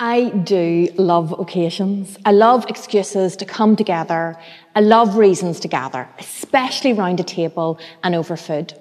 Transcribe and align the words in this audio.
I 0.00 0.28
do 0.28 0.88
love 0.96 1.34
occasions. 1.40 2.18
I 2.24 2.30
love 2.30 2.64
excuses 2.68 3.34
to 3.36 3.44
come 3.44 3.74
together. 3.74 4.38
I 4.76 4.80
love 4.80 5.16
reasons 5.16 5.58
to 5.60 5.68
gather, 5.68 6.08
especially 6.20 6.92
round 6.92 7.18
a 7.18 7.24
table 7.24 7.80
and 8.04 8.14
over 8.14 8.36
food. 8.36 8.74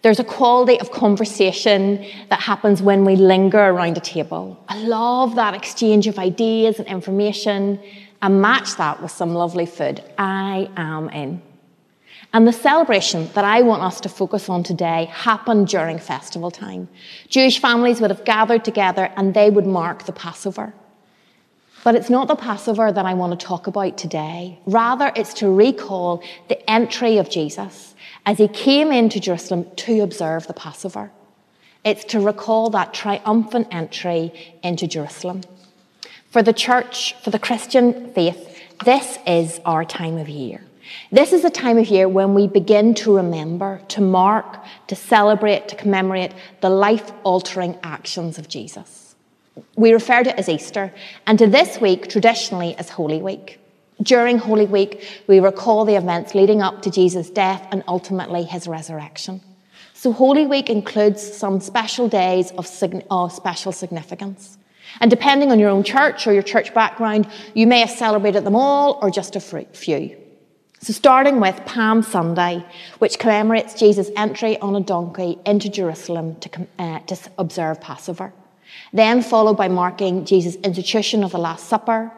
There's 0.00 0.18
a 0.18 0.24
quality 0.24 0.80
of 0.80 0.90
conversation 0.90 2.06
that 2.30 2.40
happens 2.40 2.80
when 2.80 3.04
we 3.04 3.16
linger 3.16 3.60
around 3.60 3.98
a 3.98 4.00
table. 4.00 4.58
I 4.66 4.78
love 4.78 5.34
that 5.34 5.52
exchange 5.52 6.06
of 6.06 6.18
ideas 6.18 6.78
and 6.78 6.88
information 6.88 7.78
and 8.22 8.40
match 8.40 8.76
that 8.76 9.02
with 9.02 9.10
some 9.10 9.34
lovely 9.34 9.66
food. 9.66 10.02
I 10.16 10.70
am 10.76 11.10
in. 11.10 11.42
And 12.32 12.46
the 12.46 12.52
celebration 12.52 13.28
that 13.34 13.44
I 13.44 13.62
want 13.62 13.82
us 13.82 14.00
to 14.00 14.08
focus 14.08 14.48
on 14.48 14.62
today 14.62 15.06
happened 15.06 15.68
during 15.68 15.98
festival 15.98 16.50
time. 16.50 16.88
Jewish 17.28 17.58
families 17.60 18.00
would 18.00 18.10
have 18.10 18.24
gathered 18.24 18.64
together 18.64 19.12
and 19.16 19.34
they 19.34 19.50
would 19.50 19.66
mark 19.66 20.04
the 20.04 20.12
Passover. 20.12 20.72
But 21.84 21.94
it's 21.94 22.08
not 22.08 22.28
the 22.28 22.36
Passover 22.36 22.92
that 22.92 23.04
I 23.04 23.14
want 23.14 23.38
to 23.38 23.46
talk 23.46 23.66
about 23.66 23.98
today. 23.98 24.60
Rather, 24.66 25.12
it's 25.16 25.34
to 25.34 25.50
recall 25.50 26.22
the 26.48 26.70
entry 26.70 27.18
of 27.18 27.28
Jesus 27.28 27.94
as 28.24 28.38
he 28.38 28.48
came 28.48 28.92
into 28.92 29.18
Jerusalem 29.18 29.66
to 29.76 30.00
observe 30.00 30.46
the 30.46 30.54
Passover. 30.54 31.10
It's 31.84 32.04
to 32.04 32.20
recall 32.20 32.70
that 32.70 32.94
triumphant 32.94 33.68
entry 33.72 34.54
into 34.62 34.86
Jerusalem. 34.86 35.42
For 36.30 36.42
the 36.42 36.52
church, 36.52 37.16
for 37.22 37.30
the 37.30 37.38
Christian 37.38 38.12
faith, 38.14 38.60
this 38.84 39.18
is 39.26 39.60
our 39.64 39.84
time 39.84 40.16
of 40.16 40.28
year. 40.28 40.62
This 41.10 41.32
is 41.32 41.44
a 41.44 41.50
time 41.50 41.78
of 41.78 41.88
year 41.88 42.08
when 42.08 42.34
we 42.34 42.46
begin 42.46 42.94
to 42.94 43.16
remember, 43.16 43.80
to 43.88 44.00
mark, 44.00 44.58
to 44.88 44.96
celebrate, 44.96 45.68
to 45.68 45.76
commemorate 45.76 46.32
the 46.60 46.70
life 46.70 47.12
altering 47.24 47.78
actions 47.82 48.38
of 48.38 48.48
Jesus. 48.48 49.14
We 49.76 49.92
refer 49.92 50.24
to 50.24 50.30
it 50.30 50.38
as 50.38 50.48
Easter, 50.48 50.92
and 51.26 51.38
to 51.38 51.46
this 51.46 51.80
week 51.80 52.08
traditionally 52.08 52.74
as 52.76 52.88
Holy 52.88 53.20
Week. 53.20 53.58
During 54.02 54.38
Holy 54.38 54.66
Week, 54.66 55.22
we 55.26 55.38
recall 55.40 55.84
the 55.84 55.96
events 55.96 56.34
leading 56.34 56.62
up 56.62 56.82
to 56.82 56.90
Jesus' 56.90 57.30
death 57.30 57.66
and 57.70 57.84
ultimately 57.86 58.42
his 58.42 58.66
resurrection. 58.66 59.40
So, 59.92 60.10
Holy 60.10 60.46
Week 60.46 60.68
includes 60.68 61.22
some 61.22 61.60
special 61.60 62.08
days 62.08 62.50
of, 62.52 62.68
of 63.10 63.32
special 63.32 63.70
significance. 63.70 64.58
And 65.00 65.10
depending 65.10 65.52
on 65.52 65.60
your 65.60 65.70
own 65.70 65.84
church 65.84 66.26
or 66.26 66.32
your 66.32 66.42
church 66.42 66.74
background, 66.74 67.28
you 67.54 67.66
may 67.66 67.80
have 67.80 67.90
celebrated 67.90 68.44
them 68.44 68.56
all 68.56 68.98
or 69.00 69.10
just 69.10 69.36
a 69.36 69.40
few. 69.40 70.16
So, 70.84 70.92
starting 70.92 71.38
with 71.38 71.64
Palm 71.64 72.02
Sunday, 72.02 72.66
which 72.98 73.20
commemorates 73.20 73.74
Jesus' 73.74 74.10
entry 74.16 74.58
on 74.58 74.74
a 74.74 74.80
donkey 74.80 75.38
into 75.46 75.68
Jerusalem 75.68 76.34
to, 76.40 76.66
uh, 76.76 76.98
to 76.98 77.16
observe 77.38 77.80
Passover. 77.80 78.32
Then, 78.92 79.22
followed 79.22 79.56
by 79.56 79.68
marking 79.68 80.24
Jesus' 80.24 80.56
institution 80.56 81.22
of 81.22 81.30
the 81.30 81.38
Last 81.38 81.68
Supper, 81.68 82.10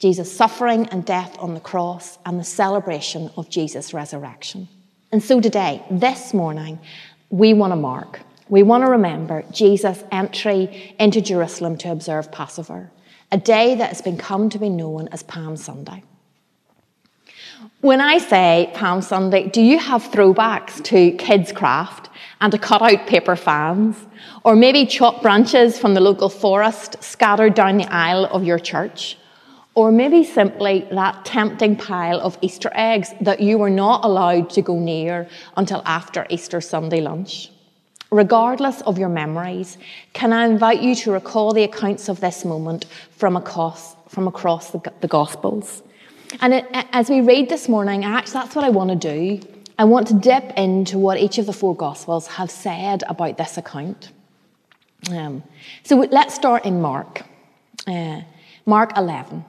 Jesus' 0.00 0.36
suffering 0.36 0.88
and 0.88 1.04
death 1.04 1.36
on 1.38 1.54
the 1.54 1.60
cross, 1.60 2.18
and 2.26 2.40
the 2.40 2.42
celebration 2.42 3.30
of 3.36 3.48
Jesus' 3.48 3.94
resurrection. 3.94 4.66
And 5.12 5.22
so, 5.22 5.40
today, 5.40 5.80
this 5.88 6.34
morning, 6.34 6.80
we 7.28 7.52
want 7.52 7.70
to 7.70 7.76
mark, 7.76 8.22
we 8.48 8.64
want 8.64 8.82
to 8.82 8.90
remember 8.90 9.44
Jesus' 9.52 10.02
entry 10.10 10.96
into 10.98 11.20
Jerusalem 11.20 11.78
to 11.78 11.92
observe 11.92 12.32
Passover, 12.32 12.90
a 13.30 13.38
day 13.38 13.76
that 13.76 13.90
has 13.90 14.02
been 14.02 14.16
come 14.16 14.48
to 14.48 14.58
be 14.58 14.68
known 14.68 15.06
as 15.12 15.22
Palm 15.22 15.56
Sunday. 15.56 16.02
When 17.82 18.00
I 18.00 18.18
say 18.18 18.70
Palm 18.74 19.02
Sunday, 19.02 19.48
do 19.48 19.60
you 19.60 19.78
have 19.78 20.04
throwbacks 20.04 20.82
to 20.84 21.12
kids' 21.12 21.52
craft 21.52 22.08
and 22.40 22.50
to 22.52 22.58
cut 22.58 22.80
out 22.80 23.06
paper 23.06 23.36
fans? 23.36 23.96
Or 24.44 24.56
maybe 24.56 24.86
chopped 24.86 25.22
branches 25.22 25.78
from 25.78 25.92
the 25.92 26.00
local 26.00 26.30
forest 26.30 27.02
scattered 27.02 27.54
down 27.54 27.76
the 27.76 27.92
aisle 27.92 28.24
of 28.26 28.44
your 28.44 28.58
church? 28.58 29.18
Or 29.74 29.92
maybe 29.92 30.24
simply 30.24 30.86
that 30.90 31.26
tempting 31.26 31.76
pile 31.76 32.20
of 32.20 32.38
Easter 32.40 32.70
eggs 32.74 33.12
that 33.20 33.40
you 33.40 33.58
were 33.58 33.70
not 33.70 34.04
allowed 34.04 34.48
to 34.50 34.62
go 34.62 34.78
near 34.78 35.28
until 35.56 35.82
after 35.84 36.26
Easter 36.30 36.62
Sunday 36.62 37.02
lunch? 37.02 37.50
Regardless 38.10 38.80
of 38.82 38.98
your 38.98 39.10
memories, 39.10 39.76
can 40.14 40.32
I 40.32 40.46
invite 40.46 40.80
you 40.80 40.94
to 40.96 41.12
recall 41.12 41.52
the 41.52 41.64
accounts 41.64 42.08
of 42.08 42.20
this 42.20 42.44
moment 42.44 42.86
from 43.10 43.36
across, 43.36 43.96
from 44.08 44.26
across 44.26 44.70
the, 44.70 44.92
the 45.00 45.08
Gospels? 45.08 45.82
And 46.40 46.54
it, 46.54 46.66
as 46.92 47.10
we 47.10 47.20
read 47.20 47.48
this 47.48 47.68
morning, 47.68 48.04
actually, 48.04 48.34
that's 48.34 48.54
what 48.54 48.64
I 48.64 48.70
want 48.70 48.90
to 48.90 48.96
do. 48.96 49.40
I 49.78 49.84
want 49.84 50.06
to 50.08 50.14
dip 50.14 50.52
into 50.56 50.98
what 50.98 51.18
each 51.18 51.38
of 51.38 51.46
the 51.46 51.52
four 51.52 51.74
Gospels 51.74 52.26
have 52.26 52.50
said 52.50 53.02
about 53.08 53.36
this 53.36 53.56
account. 53.56 54.12
Um, 55.10 55.42
so 55.82 55.96
let's 55.96 56.34
start 56.34 56.66
in 56.66 56.80
Mark. 56.80 57.22
Uh, 57.86 58.20
Mark 58.66 58.96
11. 58.96 59.44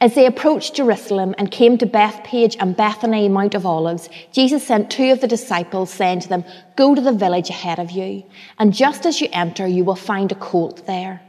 As 0.00 0.14
they 0.14 0.26
approached 0.26 0.74
Jerusalem 0.74 1.34
and 1.38 1.50
came 1.50 1.78
to 1.78 1.86
Bethphage 1.86 2.56
and 2.58 2.76
Bethany, 2.76 3.28
Mount 3.28 3.54
of 3.54 3.66
Olives, 3.66 4.08
Jesus 4.32 4.66
sent 4.66 4.90
two 4.90 5.12
of 5.12 5.20
the 5.20 5.28
disciples, 5.28 5.92
saying 5.92 6.20
to 6.20 6.28
them, 6.28 6.44
Go 6.74 6.94
to 6.94 7.00
the 7.00 7.12
village 7.12 7.50
ahead 7.50 7.78
of 7.78 7.90
you, 7.90 8.24
and 8.58 8.72
just 8.72 9.06
as 9.06 9.20
you 9.20 9.28
enter, 9.32 9.66
you 9.66 9.84
will 9.84 9.94
find 9.94 10.32
a 10.32 10.36
colt 10.36 10.86
there, 10.86 11.20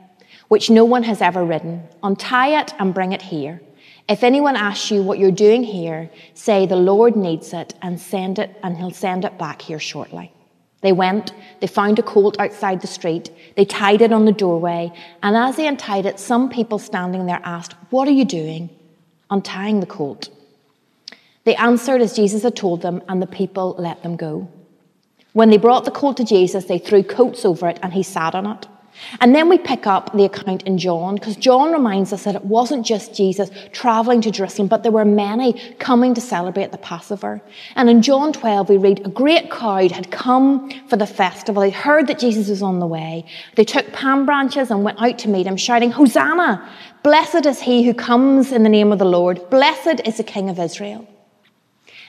which 0.47 0.69
no 0.69 0.85
one 0.85 1.03
has 1.03 1.21
ever 1.21 1.43
ridden. 1.43 1.83
Untie 2.01 2.59
it 2.59 2.73
and 2.79 2.93
bring 2.93 3.11
it 3.11 3.21
here. 3.21 3.61
If 4.09 4.23
anyone 4.23 4.55
asks 4.55 4.91
you 4.91 5.03
what 5.03 5.19
you're 5.19 5.31
doing 5.31 5.63
here, 5.63 6.09
say 6.33 6.65
the 6.65 6.75
Lord 6.75 7.15
needs 7.15 7.53
it 7.53 7.73
and 7.81 7.99
send 7.99 8.39
it, 8.39 8.57
and 8.63 8.77
he'll 8.77 8.91
send 8.91 9.25
it 9.25 9.37
back 9.37 9.61
here 9.61 9.79
shortly. 9.79 10.31
They 10.81 10.91
went, 10.91 11.31
they 11.59 11.67
found 11.67 11.99
a 11.99 12.03
colt 12.03 12.39
outside 12.39 12.81
the 12.81 12.87
street, 12.87 13.29
they 13.55 13.65
tied 13.65 14.01
it 14.01 14.11
on 14.11 14.25
the 14.25 14.31
doorway, 14.31 14.91
and 15.21 15.37
as 15.37 15.55
they 15.55 15.67
untied 15.67 16.07
it, 16.07 16.19
some 16.19 16.49
people 16.49 16.79
standing 16.79 17.27
there 17.27 17.41
asked, 17.43 17.73
What 17.91 18.07
are 18.07 18.11
you 18.11 18.25
doing? 18.25 18.69
Untying 19.29 19.79
the 19.79 19.85
colt. 19.85 20.29
They 21.43 21.55
answered 21.55 22.01
as 22.01 22.15
Jesus 22.15 22.43
had 22.43 22.55
told 22.55 22.81
them, 22.81 23.01
and 23.07 23.21
the 23.21 23.27
people 23.27 23.75
let 23.77 24.01
them 24.03 24.15
go. 24.15 24.49
When 25.33 25.49
they 25.49 25.57
brought 25.57 25.85
the 25.85 25.91
colt 25.91 26.17
to 26.17 26.23
Jesus, 26.23 26.65
they 26.65 26.79
threw 26.79 27.03
coats 27.03 27.45
over 27.45 27.67
it, 27.69 27.79
and 27.81 27.93
he 27.93 28.03
sat 28.03 28.35
on 28.35 28.47
it. 28.47 28.67
And 29.19 29.35
then 29.35 29.49
we 29.49 29.57
pick 29.57 29.87
up 29.87 30.13
the 30.13 30.25
account 30.25 30.63
in 30.63 30.77
John, 30.77 31.15
because 31.15 31.35
John 31.35 31.71
reminds 31.71 32.13
us 32.13 32.23
that 32.23 32.35
it 32.35 32.45
wasn't 32.45 32.85
just 32.85 33.15
Jesus 33.15 33.49
traveling 33.71 34.21
to 34.21 34.31
Jerusalem, 34.31 34.67
but 34.67 34.83
there 34.83 34.91
were 34.91 35.05
many 35.05 35.53
coming 35.79 36.13
to 36.13 36.21
celebrate 36.21 36.71
the 36.71 36.77
Passover. 36.77 37.41
And 37.75 37.89
in 37.89 38.01
John 38.01 38.33
12, 38.33 38.69
we 38.69 38.77
read 38.77 39.05
a 39.05 39.09
great 39.09 39.49
crowd 39.49 39.91
had 39.91 40.11
come 40.11 40.69
for 40.87 40.97
the 40.97 41.07
festival. 41.07 41.61
They 41.61 41.69
heard 41.69 42.07
that 42.07 42.19
Jesus 42.19 42.49
was 42.49 42.61
on 42.61 42.79
the 42.79 42.87
way. 42.87 43.25
They 43.55 43.65
took 43.65 43.91
palm 43.93 44.25
branches 44.25 44.71
and 44.71 44.83
went 44.83 45.01
out 45.01 45.19
to 45.19 45.29
meet 45.29 45.47
him, 45.47 45.57
shouting, 45.57 45.91
Hosanna! 45.91 46.69
Blessed 47.03 47.45
is 47.45 47.61
he 47.61 47.83
who 47.83 47.93
comes 47.93 48.51
in 48.51 48.63
the 48.63 48.69
name 48.69 48.91
of 48.91 48.99
the 48.99 49.05
Lord. 49.05 49.49
Blessed 49.49 50.01
is 50.05 50.17
the 50.17 50.23
King 50.23 50.49
of 50.49 50.59
Israel. 50.59 51.07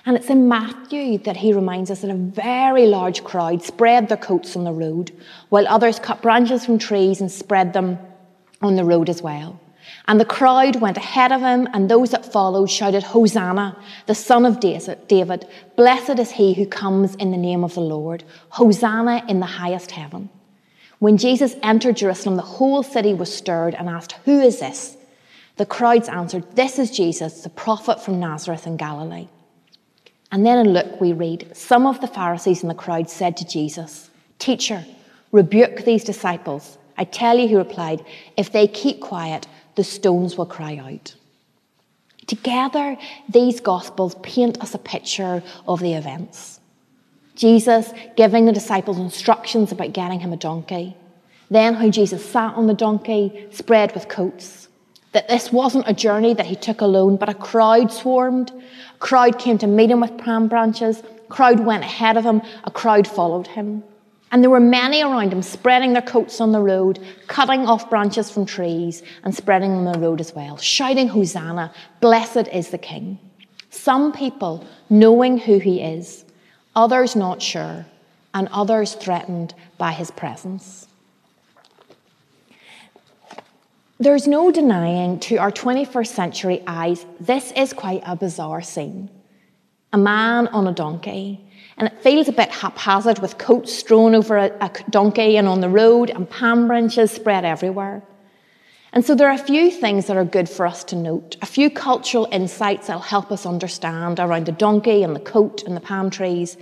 And 0.04 0.16
it's 0.16 0.30
in 0.30 0.48
Matthew 0.48 1.18
that 1.18 1.36
he 1.36 1.52
reminds 1.52 1.90
us 1.90 2.00
that 2.00 2.10
a 2.10 2.14
very 2.14 2.86
large 2.86 3.22
crowd 3.22 3.62
spread 3.62 4.08
their 4.08 4.16
coats 4.16 4.56
on 4.56 4.64
the 4.64 4.72
road, 4.72 5.12
while 5.48 5.68
others 5.68 6.00
cut 6.00 6.22
branches 6.22 6.64
from 6.64 6.78
trees 6.78 7.20
and 7.20 7.30
spread 7.30 7.72
them 7.72 7.98
on 8.60 8.74
the 8.74 8.84
road 8.84 9.08
as 9.08 9.22
well. 9.22 9.60
And 10.08 10.18
the 10.18 10.24
crowd 10.24 10.80
went 10.80 10.96
ahead 10.96 11.30
of 11.30 11.40
him, 11.40 11.68
and 11.72 11.88
those 11.88 12.10
that 12.10 12.32
followed 12.32 12.70
shouted, 12.70 13.04
Hosanna, 13.04 13.76
the 14.06 14.14
son 14.14 14.44
of 14.44 14.58
David. 14.60 15.46
Blessed 15.76 16.18
is 16.18 16.32
he 16.32 16.54
who 16.54 16.66
comes 16.66 17.14
in 17.16 17.30
the 17.30 17.36
name 17.36 17.62
of 17.62 17.74
the 17.74 17.80
Lord. 17.80 18.24
Hosanna 18.50 19.24
in 19.28 19.38
the 19.38 19.46
highest 19.46 19.92
heaven. 19.92 20.28
When 20.98 21.16
Jesus 21.16 21.56
entered 21.62 21.96
Jerusalem, 21.96 22.36
the 22.36 22.42
whole 22.42 22.82
city 22.82 23.14
was 23.14 23.32
stirred 23.32 23.74
and 23.74 23.88
asked, 23.88 24.12
Who 24.24 24.40
is 24.40 24.60
this? 24.60 24.96
The 25.56 25.66
crowds 25.66 26.08
answered, 26.08 26.56
This 26.56 26.78
is 26.78 26.90
Jesus, 26.90 27.42
the 27.42 27.50
prophet 27.50 28.02
from 28.02 28.18
Nazareth 28.18 28.66
in 28.66 28.76
Galilee. 28.76 29.28
And 30.32 30.46
then 30.46 30.58
in 30.58 30.72
Luke, 30.72 30.98
we 31.00 31.12
read 31.12 31.54
Some 31.54 31.86
of 31.86 32.00
the 32.00 32.06
Pharisees 32.08 32.62
in 32.62 32.68
the 32.68 32.74
crowd 32.74 33.10
said 33.10 33.36
to 33.36 33.46
Jesus, 33.46 34.10
Teacher, 34.38 34.84
rebuke 35.30 35.84
these 35.84 36.02
disciples. 36.02 36.78
I 36.96 37.04
tell 37.04 37.38
you, 37.38 37.46
he 37.46 37.54
replied, 37.54 38.04
if 38.36 38.50
they 38.50 38.66
keep 38.66 39.00
quiet, 39.00 39.46
the 39.76 39.84
stones 39.84 40.36
will 40.36 40.46
cry 40.46 40.76
out. 40.76 41.14
Together, 42.26 42.96
these 43.28 43.60
Gospels 43.60 44.16
paint 44.22 44.60
us 44.62 44.74
a 44.74 44.78
picture 44.78 45.42
of 45.68 45.80
the 45.80 45.94
events. 45.94 46.60
Jesus 47.34 47.92
giving 48.16 48.46
the 48.46 48.52
disciples 48.52 48.98
instructions 48.98 49.70
about 49.72 49.92
getting 49.92 50.20
him 50.20 50.32
a 50.32 50.36
donkey. 50.36 50.96
Then, 51.50 51.74
how 51.74 51.90
Jesus 51.90 52.24
sat 52.24 52.54
on 52.54 52.66
the 52.66 52.74
donkey, 52.74 53.48
spread 53.50 53.92
with 53.94 54.08
coats 54.08 54.68
that 55.12 55.28
this 55.28 55.52
wasn't 55.52 55.88
a 55.88 55.92
journey 55.92 56.34
that 56.34 56.46
he 56.46 56.56
took 56.56 56.80
alone, 56.80 57.16
but 57.16 57.28
a 57.28 57.34
crowd 57.34 57.92
swarmed. 57.92 58.50
A 58.50 58.98
crowd 58.98 59.38
came 59.38 59.58
to 59.58 59.66
meet 59.66 59.90
him 59.90 60.00
with 60.00 60.18
palm 60.18 60.48
branches. 60.48 61.00
A 61.00 61.28
crowd 61.28 61.60
went 61.60 61.84
ahead 61.84 62.16
of 62.16 62.24
him. 62.24 62.42
A 62.64 62.70
crowd 62.70 63.06
followed 63.06 63.46
him. 63.46 63.84
And 64.30 64.42
there 64.42 64.50
were 64.50 64.60
many 64.60 65.02
around 65.02 65.30
him 65.30 65.42
spreading 65.42 65.92
their 65.92 66.00
coats 66.00 66.40
on 66.40 66.52
the 66.52 66.60
road, 66.60 66.98
cutting 67.26 67.66
off 67.66 67.90
branches 67.90 68.30
from 68.30 68.46
trees 68.46 69.02
and 69.24 69.34
spreading 69.34 69.70
them 69.70 69.86
on 69.86 69.92
the 69.92 69.98
road 69.98 70.22
as 70.22 70.34
well, 70.34 70.56
shouting, 70.56 71.08
Hosanna, 71.08 71.70
blessed 72.00 72.48
is 72.48 72.70
the 72.70 72.78
King. 72.78 73.18
Some 73.68 74.12
people 74.12 74.66
knowing 74.88 75.36
who 75.36 75.58
he 75.58 75.82
is, 75.82 76.24
others 76.74 77.14
not 77.14 77.42
sure, 77.42 77.84
and 78.32 78.48
others 78.48 78.94
threatened 78.94 79.54
by 79.76 79.92
his 79.92 80.10
presence. 80.10 80.88
There's 84.02 84.26
no 84.26 84.50
denying 84.50 85.20
to 85.20 85.36
our 85.36 85.52
21st 85.52 86.08
century 86.08 86.60
eyes, 86.66 87.06
this 87.20 87.52
is 87.52 87.72
quite 87.72 88.02
a 88.04 88.16
bizarre 88.16 88.60
scene. 88.60 89.08
A 89.92 89.96
man 89.96 90.48
on 90.48 90.66
a 90.66 90.72
donkey, 90.72 91.48
and 91.76 91.86
it 91.86 92.02
feels 92.02 92.26
a 92.26 92.32
bit 92.32 92.50
haphazard 92.50 93.20
with 93.20 93.38
coats 93.38 93.72
strewn 93.72 94.16
over 94.16 94.38
a, 94.38 94.46
a 94.60 94.72
donkey 94.90 95.36
and 95.36 95.46
on 95.46 95.60
the 95.60 95.68
road 95.68 96.10
and 96.10 96.28
palm 96.28 96.66
branches 96.66 97.12
spread 97.12 97.44
everywhere. 97.44 98.02
And 98.92 99.04
so 99.04 99.14
there 99.14 99.28
are 99.28 99.34
a 99.34 99.38
few 99.38 99.70
things 99.70 100.06
that 100.06 100.16
are 100.16 100.24
good 100.24 100.48
for 100.48 100.66
us 100.66 100.82
to 100.84 100.96
note, 100.96 101.36
a 101.40 101.46
few 101.46 101.70
cultural 101.70 102.26
insights 102.32 102.88
that'll 102.88 103.02
help 103.02 103.30
us 103.30 103.46
understand 103.46 104.18
around 104.18 104.46
the 104.46 104.50
donkey 104.50 105.04
and 105.04 105.14
the 105.14 105.20
coat 105.20 105.62
and 105.62 105.76
the 105.76 105.80
palm 105.80 106.10
trees, 106.10 106.56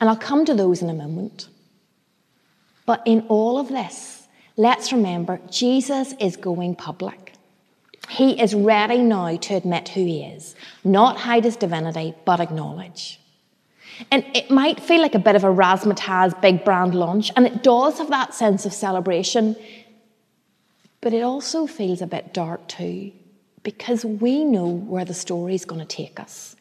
and 0.00 0.08
I'll 0.08 0.16
come 0.16 0.46
to 0.46 0.54
those 0.54 0.80
in 0.80 0.88
a 0.88 0.94
moment. 0.94 1.50
But 2.86 3.02
in 3.04 3.26
all 3.28 3.58
of 3.58 3.68
this, 3.68 4.15
let's 4.56 4.92
remember 4.92 5.40
Jesus 5.50 6.14
is 6.20 6.36
going 6.36 6.76
public. 6.76 7.34
He 8.08 8.40
is 8.40 8.54
ready 8.54 8.98
now 8.98 9.36
to 9.36 9.54
admit 9.54 9.88
who 9.88 10.04
he 10.04 10.22
is, 10.22 10.54
not 10.84 11.18
hide 11.18 11.44
his 11.44 11.56
divinity, 11.56 12.14
but 12.24 12.40
acknowledge. 12.40 13.20
And 14.10 14.24
it 14.34 14.50
might 14.50 14.78
feel 14.78 15.00
like 15.00 15.14
a 15.14 15.18
bit 15.18 15.36
of 15.36 15.44
a 15.44 15.48
razzmatazz 15.48 16.40
big 16.40 16.64
brand 16.64 16.94
launch, 16.94 17.32
and 17.34 17.46
it 17.46 17.62
does 17.62 17.98
have 17.98 18.10
that 18.10 18.34
sense 18.34 18.66
of 18.66 18.72
celebration 18.72 19.56
but 21.06 21.12
it 21.12 21.22
also 21.22 21.68
feels 21.68 22.02
a 22.02 22.06
bit 22.08 22.34
dark 22.34 22.66
too, 22.66 23.12
because 23.62 24.04
we 24.04 24.44
know 24.44 24.66
where 24.66 25.04
the 25.04 25.14
story 25.14 25.54
is 25.54 25.64
going 25.64 25.80
to 25.80 25.86
take 25.86 26.18
us. 26.18 26.56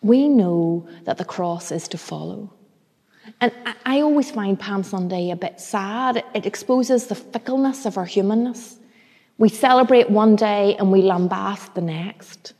We 0.00 0.28
know 0.28 0.88
that 1.04 1.18
the 1.18 1.24
cross 1.26 1.70
is 1.72 1.88
to 1.88 1.98
follow. 1.98 2.54
And 3.40 3.52
I 3.86 4.00
always 4.00 4.30
find 4.30 4.58
Palm 4.58 4.82
Sunday 4.82 5.30
a 5.30 5.36
bit 5.36 5.60
sad. 5.60 6.24
It 6.34 6.46
exposes 6.46 7.06
the 7.06 7.14
fickleness 7.14 7.86
of 7.86 7.96
our 7.96 8.04
humanness. 8.04 8.78
We 9.38 9.48
celebrate 9.48 10.10
one 10.10 10.36
day 10.36 10.76
and 10.76 10.92
we 10.92 11.02
lambast 11.02 11.74
the 11.74 11.80
next. 11.80 12.54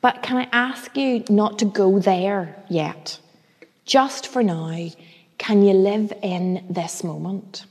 But 0.00 0.22
can 0.22 0.36
I 0.36 0.48
ask 0.52 0.96
you 0.96 1.24
not 1.28 1.58
to 1.58 1.64
go 1.64 1.98
there 1.98 2.62
yet? 2.68 3.18
Just 3.84 4.26
for 4.26 4.42
now, 4.42 4.88
can 5.38 5.62
you 5.62 5.72
live 5.72 6.12
in 6.22 6.64
this 6.68 7.02
moment? 7.02 7.64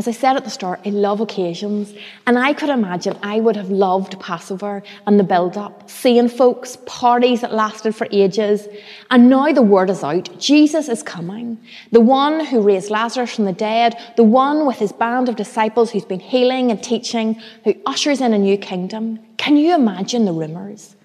As 0.00 0.08
I 0.08 0.12
said 0.12 0.34
at 0.34 0.44
the 0.44 0.50
start, 0.50 0.80
I 0.86 0.88
love 0.88 1.20
occasions, 1.20 1.92
and 2.26 2.38
I 2.38 2.54
could 2.54 2.70
imagine 2.70 3.18
I 3.22 3.38
would 3.38 3.54
have 3.54 3.68
loved 3.68 4.18
Passover 4.18 4.82
and 5.06 5.20
the 5.20 5.24
build 5.24 5.58
up, 5.58 5.90
seeing 5.90 6.30
folks, 6.30 6.78
parties 6.86 7.42
that 7.42 7.52
lasted 7.52 7.94
for 7.94 8.08
ages. 8.10 8.66
And 9.10 9.28
now 9.28 9.52
the 9.52 9.60
word 9.60 9.90
is 9.90 10.02
out 10.02 10.30
Jesus 10.38 10.88
is 10.88 11.02
coming. 11.02 11.58
The 11.92 12.00
one 12.00 12.46
who 12.46 12.62
raised 12.62 12.88
Lazarus 12.88 13.36
from 13.36 13.44
the 13.44 13.52
dead, 13.52 13.94
the 14.16 14.24
one 14.24 14.64
with 14.64 14.78
his 14.78 14.90
band 14.90 15.28
of 15.28 15.36
disciples 15.36 15.90
who's 15.90 16.06
been 16.06 16.18
healing 16.18 16.70
and 16.70 16.82
teaching, 16.82 17.34
who 17.64 17.74
ushers 17.84 18.22
in 18.22 18.32
a 18.32 18.38
new 18.38 18.56
kingdom. 18.56 19.18
Can 19.36 19.58
you 19.58 19.74
imagine 19.74 20.24
the 20.24 20.32
rumours? 20.32 20.96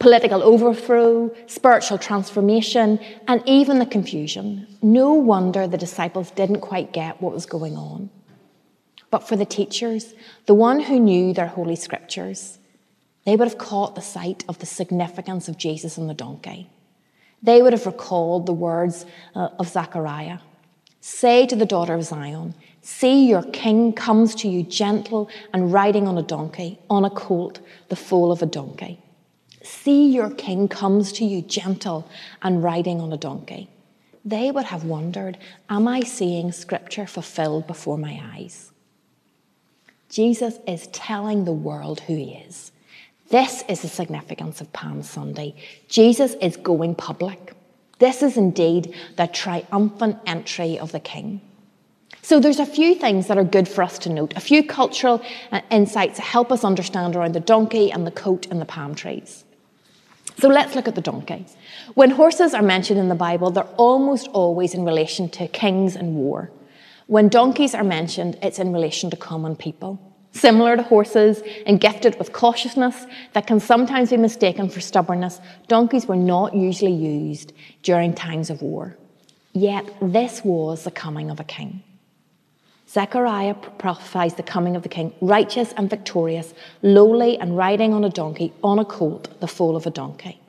Political 0.00 0.42
overthrow, 0.42 1.32
spiritual 1.46 1.98
transformation, 1.98 2.98
and 3.28 3.44
even 3.46 3.78
the 3.78 3.86
confusion. 3.86 4.66
No 4.82 5.12
wonder 5.12 5.68
the 5.68 5.78
disciples 5.78 6.32
didn't 6.32 6.62
quite 6.62 6.92
get 6.92 7.22
what 7.22 7.32
was 7.32 7.46
going 7.46 7.76
on. 7.76 8.10
But 9.10 9.26
for 9.26 9.36
the 9.36 9.44
teachers, 9.44 10.14
the 10.46 10.54
one 10.54 10.80
who 10.80 11.00
knew 11.00 11.32
their 11.32 11.48
holy 11.48 11.76
scriptures, 11.76 12.58
they 13.24 13.36
would 13.36 13.48
have 13.48 13.58
caught 13.58 13.94
the 13.94 14.00
sight 14.00 14.44
of 14.48 14.58
the 14.58 14.66
significance 14.66 15.48
of 15.48 15.58
Jesus 15.58 15.98
on 15.98 16.06
the 16.06 16.14
donkey. 16.14 16.70
They 17.42 17.62
would 17.62 17.72
have 17.72 17.86
recalled 17.86 18.46
the 18.46 18.52
words 18.52 19.06
uh, 19.34 19.48
of 19.58 19.68
Zechariah 19.68 20.38
Say 21.02 21.46
to 21.46 21.56
the 21.56 21.64
daughter 21.64 21.94
of 21.94 22.04
Zion, 22.04 22.54
See, 22.82 23.26
your 23.26 23.42
king 23.42 23.92
comes 23.92 24.34
to 24.36 24.48
you 24.48 24.62
gentle 24.62 25.30
and 25.52 25.72
riding 25.72 26.06
on 26.06 26.18
a 26.18 26.22
donkey, 26.22 26.78
on 26.90 27.04
a 27.04 27.10
colt, 27.10 27.60
the 27.88 27.96
foal 27.96 28.30
of 28.30 28.42
a 28.42 28.46
donkey. 28.46 29.00
See, 29.62 30.10
your 30.10 30.30
king 30.30 30.68
comes 30.68 31.12
to 31.12 31.24
you 31.24 31.42
gentle 31.42 32.08
and 32.42 32.62
riding 32.62 33.00
on 33.00 33.12
a 33.12 33.16
donkey. 33.16 33.68
They 34.24 34.50
would 34.50 34.66
have 34.66 34.84
wondered, 34.84 35.38
Am 35.68 35.88
I 35.88 36.00
seeing 36.00 36.52
scripture 36.52 37.06
fulfilled 37.06 37.66
before 37.66 37.96
my 37.96 38.20
eyes? 38.34 38.70
Jesus 40.10 40.58
is 40.66 40.88
telling 40.88 41.44
the 41.44 41.52
world 41.52 42.00
who 42.00 42.16
he 42.16 42.32
is. 42.32 42.72
This 43.30 43.62
is 43.68 43.82
the 43.82 43.88
significance 43.88 44.60
of 44.60 44.72
Palm 44.72 45.04
Sunday. 45.04 45.54
Jesus 45.88 46.34
is 46.42 46.56
going 46.56 46.96
public. 46.96 47.54
This 48.00 48.22
is 48.22 48.36
indeed 48.36 48.94
the 49.16 49.28
triumphant 49.28 50.18
entry 50.26 50.80
of 50.80 50.90
the 50.90 50.98
King. 50.98 51.40
So 52.22 52.40
there's 52.40 52.58
a 52.58 52.66
few 52.66 52.96
things 52.96 53.28
that 53.28 53.38
are 53.38 53.44
good 53.44 53.68
for 53.68 53.84
us 53.84 54.00
to 54.00 54.10
note, 54.10 54.34
a 54.36 54.40
few 54.40 54.66
cultural 54.66 55.22
uh, 55.52 55.60
insights 55.70 56.16
to 56.16 56.22
help 56.22 56.50
us 56.50 56.64
understand 56.64 57.14
around 57.14 57.34
the 57.34 57.40
donkey 57.40 57.92
and 57.92 58.04
the 58.04 58.10
coat 58.10 58.46
and 58.50 58.60
the 58.60 58.66
palm 58.66 58.96
trees. 58.96 59.44
So 60.38 60.48
let's 60.48 60.74
look 60.74 60.88
at 60.88 60.96
the 60.96 61.00
donkey. 61.00 61.46
When 61.94 62.10
horses 62.10 62.52
are 62.52 62.62
mentioned 62.62 62.98
in 62.98 63.08
the 63.08 63.14
Bible, 63.14 63.50
they're 63.50 63.64
almost 63.76 64.26
always 64.28 64.74
in 64.74 64.84
relation 64.84 65.28
to 65.30 65.46
kings 65.46 65.94
and 65.94 66.16
war. 66.16 66.50
When 67.10 67.28
donkeys 67.28 67.74
are 67.74 67.82
mentioned, 67.82 68.38
it's 68.40 68.60
in 68.60 68.72
relation 68.72 69.10
to 69.10 69.16
common 69.16 69.56
people. 69.56 69.98
Similar 70.30 70.76
to 70.76 70.84
horses 70.84 71.42
and 71.66 71.80
gifted 71.80 72.16
with 72.20 72.32
cautiousness 72.32 73.04
that 73.32 73.48
can 73.48 73.58
sometimes 73.58 74.10
be 74.10 74.16
mistaken 74.16 74.68
for 74.68 74.80
stubbornness, 74.80 75.40
donkeys 75.66 76.06
were 76.06 76.14
not 76.14 76.54
usually 76.54 76.92
used 76.92 77.52
during 77.82 78.14
times 78.14 78.48
of 78.48 78.62
war. 78.62 78.96
Yet 79.54 79.92
this 80.00 80.44
was 80.44 80.84
the 80.84 80.92
coming 80.92 81.32
of 81.32 81.40
a 81.40 81.44
king. 81.58 81.82
Zechariah 82.88 83.54
prophesies 83.54 84.34
the 84.34 84.44
coming 84.44 84.76
of 84.76 84.84
the 84.84 84.88
king, 84.88 85.12
righteous 85.20 85.74
and 85.76 85.90
victorious, 85.90 86.54
lowly 86.82 87.36
and 87.38 87.56
riding 87.56 87.92
on 87.92 88.04
a 88.04 88.10
donkey, 88.10 88.52
on 88.62 88.78
a 88.78 88.84
colt, 88.84 89.40
the 89.40 89.48
foal 89.48 89.74
of 89.74 89.84
a 89.84 89.90
donkey. 89.90 90.40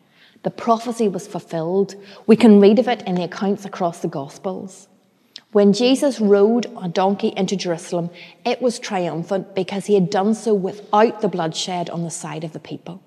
The 0.43 0.51
prophecy 0.51 1.07
was 1.07 1.25
fulfilled. 1.25 1.95
We 2.27 2.35
can 2.35 2.61
read 2.61 2.77
of 2.77 2.87
it 2.87 3.01
in 3.07 3.15
the 3.15 3.23
accounts 3.23 3.65
across 3.65 4.01
the 4.01 4.07
Gospels. 4.07 4.87
When 5.51 5.73
Jesus 5.73 6.21
rode 6.21 6.67
a 6.81 6.87
donkey 6.87 7.33
into 7.35 7.57
Jerusalem, 7.57 8.09
it 8.45 8.61
was 8.61 8.79
triumphant 8.79 9.53
because 9.53 9.85
he 9.85 9.95
had 9.95 10.09
done 10.09 10.33
so 10.33 10.53
without 10.53 11.19
the 11.19 11.27
bloodshed 11.27 11.89
on 11.89 12.03
the 12.03 12.09
side 12.09 12.45
of 12.45 12.53
the 12.53 12.59
people. 12.59 13.03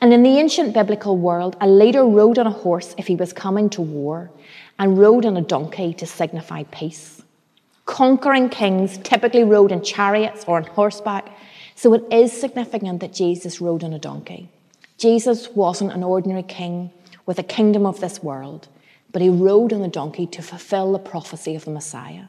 And 0.00 0.14
in 0.14 0.22
the 0.22 0.38
ancient 0.38 0.72
biblical 0.72 1.18
world, 1.18 1.56
a 1.60 1.68
leader 1.68 2.02
rode 2.04 2.38
on 2.38 2.46
a 2.46 2.50
horse 2.50 2.94
if 2.96 3.06
he 3.06 3.14
was 3.14 3.34
coming 3.34 3.68
to 3.70 3.82
war, 3.82 4.30
and 4.78 4.98
rode 4.98 5.26
on 5.26 5.36
a 5.36 5.42
donkey 5.42 5.92
to 5.94 6.06
signify 6.06 6.62
peace. 6.64 7.22
Conquering 7.84 8.48
kings 8.48 8.96
typically 8.98 9.44
rode 9.44 9.70
in 9.70 9.82
chariots 9.82 10.44
or 10.46 10.56
on 10.56 10.64
horseback, 10.64 11.28
so 11.74 11.92
it 11.92 12.04
is 12.10 12.32
significant 12.32 13.00
that 13.00 13.12
Jesus 13.12 13.60
rode 13.60 13.84
on 13.84 13.92
a 13.92 13.98
donkey. 13.98 14.48
Jesus 14.96 15.50
wasn't 15.50 15.92
an 15.92 16.02
ordinary 16.02 16.42
king 16.42 16.90
with 17.26 17.38
a 17.38 17.42
kingdom 17.42 17.84
of 17.84 18.00
this 18.00 18.22
world 18.22 18.68
but 19.14 19.22
he 19.22 19.28
rode 19.28 19.72
on 19.72 19.80
the 19.80 19.86
donkey 19.86 20.26
to 20.26 20.42
fulfill 20.42 20.90
the 20.90 20.98
prophecy 20.98 21.54
of 21.54 21.64
the 21.64 21.70
Messiah. 21.70 22.24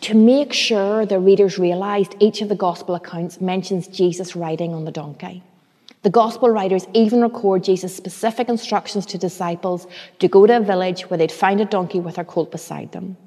To 0.00 0.14
make 0.14 0.54
sure 0.54 1.04
the 1.04 1.20
readers 1.20 1.58
realized 1.58 2.14
each 2.18 2.40
of 2.40 2.48
the 2.48 2.54
gospel 2.54 2.94
accounts 2.94 3.42
mentions 3.42 3.86
Jesus 3.86 4.34
riding 4.34 4.72
on 4.72 4.86
the 4.86 4.90
donkey. 4.90 5.42
The 6.04 6.08
gospel 6.08 6.48
writers 6.48 6.86
even 6.94 7.20
record 7.20 7.62
Jesus' 7.62 7.94
specific 7.94 8.48
instructions 8.48 9.04
to 9.04 9.18
disciples 9.18 9.86
to 10.20 10.28
go 10.28 10.46
to 10.46 10.56
a 10.56 10.60
village 10.60 11.02
where 11.10 11.18
they'd 11.18 11.30
find 11.30 11.60
a 11.60 11.66
donkey 11.66 12.00
with 12.00 12.16
her 12.16 12.24
colt 12.24 12.50
beside 12.50 12.92
them. 12.92 13.18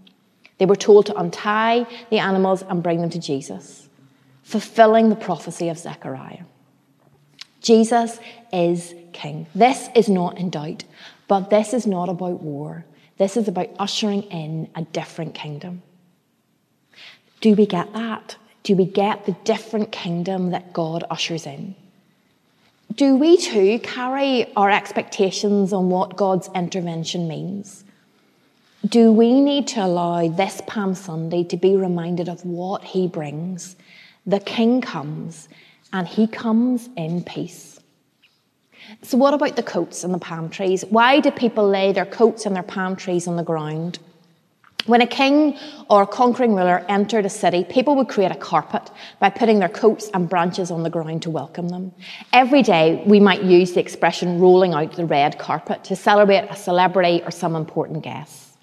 They 0.57 0.65
were 0.65 0.75
told 0.75 1.05
to 1.05 1.15
untie 1.15 1.85
the 2.09 2.17
animals 2.17 2.63
and 2.63 2.81
bring 2.81 3.01
them 3.01 3.11
to 3.11 3.19
Jesus, 3.19 3.89
fulfilling 4.41 5.09
the 5.09 5.15
prophecy 5.15 5.69
of 5.69 5.77
Zechariah. 5.77 6.45
Jesus 7.61 8.19
is 8.51 8.95
king. 9.13 9.45
This 9.53 9.89
is 9.93 10.09
not 10.09 10.39
in 10.39 10.49
doubt. 10.49 10.83
But 11.31 11.49
this 11.49 11.73
is 11.73 11.87
not 11.87 12.09
about 12.09 12.41
war. 12.41 12.83
This 13.17 13.37
is 13.37 13.47
about 13.47 13.69
ushering 13.79 14.23
in 14.23 14.69
a 14.75 14.81
different 14.81 15.33
kingdom. 15.33 15.81
Do 17.39 17.55
we 17.55 17.65
get 17.65 17.93
that? 17.93 18.35
Do 18.63 18.75
we 18.75 18.83
get 18.83 19.25
the 19.25 19.31
different 19.45 19.93
kingdom 19.93 20.51
that 20.51 20.73
God 20.73 21.05
ushers 21.09 21.45
in? 21.45 21.75
Do 22.93 23.15
we 23.15 23.37
too 23.37 23.79
carry 23.79 24.53
our 24.57 24.69
expectations 24.69 25.71
on 25.71 25.89
what 25.89 26.17
God's 26.17 26.49
intervention 26.53 27.29
means? 27.29 27.85
Do 28.85 29.13
we 29.13 29.39
need 29.39 29.69
to 29.69 29.85
allow 29.85 30.27
this 30.27 30.61
Palm 30.67 30.95
Sunday 30.95 31.45
to 31.45 31.55
be 31.55 31.77
reminded 31.77 32.27
of 32.27 32.43
what 32.43 32.83
He 32.83 33.07
brings? 33.07 33.77
The 34.25 34.41
King 34.41 34.81
comes, 34.81 35.47
and 35.93 36.05
He 36.05 36.27
comes 36.27 36.89
in 36.97 37.23
peace. 37.23 37.79
So, 39.01 39.17
what 39.17 39.33
about 39.33 39.55
the 39.55 39.63
coats 39.63 40.03
and 40.03 40.13
the 40.13 40.19
palm 40.19 40.49
trees? 40.49 40.83
Why 40.89 41.19
do 41.19 41.31
people 41.31 41.67
lay 41.67 41.91
their 41.91 42.05
coats 42.05 42.45
and 42.45 42.55
their 42.55 42.63
palm 42.63 42.95
trees 42.95 43.27
on 43.27 43.35
the 43.35 43.43
ground? 43.43 43.99
When 44.87 45.01
a 45.01 45.07
king 45.07 45.57
or 45.89 46.01
a 46.01 46.07
conquering 46.07 46.55
ruler 46.55 46.83
entered 46.89 47.25
a 47.25 47.29
city, 47.29 47.63
people 47.63 47.95
would 47.97 48.07
create 48.07 48.31
a 48.31 48.35
carpet 48.35 48.89
by 49.19 49.29
putting 49.29 49.59
their 49.59 49.69
coats 49.69 50.09
and 50.11 50.27
branches 50.27 50.71
on 50.71 50.81
the 50.81 50.89
ground 50.89 51.21
to 51.23 51.29
welcome 51.29 51.69
them. 51.69 51.91
Every 52.33 52.63
day, 52.63 53.03
we 53.05 53.19
might 53.19 53.43
use 53.43 53.73
the 53.73 53.79
expression 53.79 54.39
rolling 54.39 54.73
out 54.73 54.93
the 54.93 55.05
red 55.05 55.37
carpet 55.37 55.83
to 55.85 55.95
celebrate 55.95 56.47
a 56.49 56.55
celebrity 56.55 57.21
or 57.23 57.29
some 57.29 57.55
important 57.55 58.03
guest. 58.03 58.57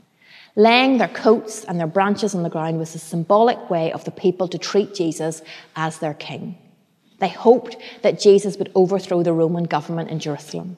Laying 0.57 0.99
their 0.99 1.09
coats 1.09 1.63
and 1.63 1.79
their 1.79 1.87
branches 1.87 2.35
on 2.35 2.43
the 2.43 2.51
ground 2.51 2.81
was 2.81 2.97
a 2.97 2.99
symbolic 2.99 3.71
way 3.71 3.93
of 3.93 4.05
the 4.05 4.11
people 4.11 4.49
to 4.49 4.59
treat 4.59 4.95
Jesus 4.95 5.41
as 5.77 5.99
their 5.99 6.15
king. 6.15 6.59
They 7.19 7.29
hoped 7.29 7.77
that 8.03 8.21
Jesus 8.21 8.57
would 8.57 8.71
overthrow 8.75 9.23
the 9.23 9.33
Roman 9.33 9.65
government 9.65 10.11
in 10.11 10.21
Jerusalem. 10.21 10.77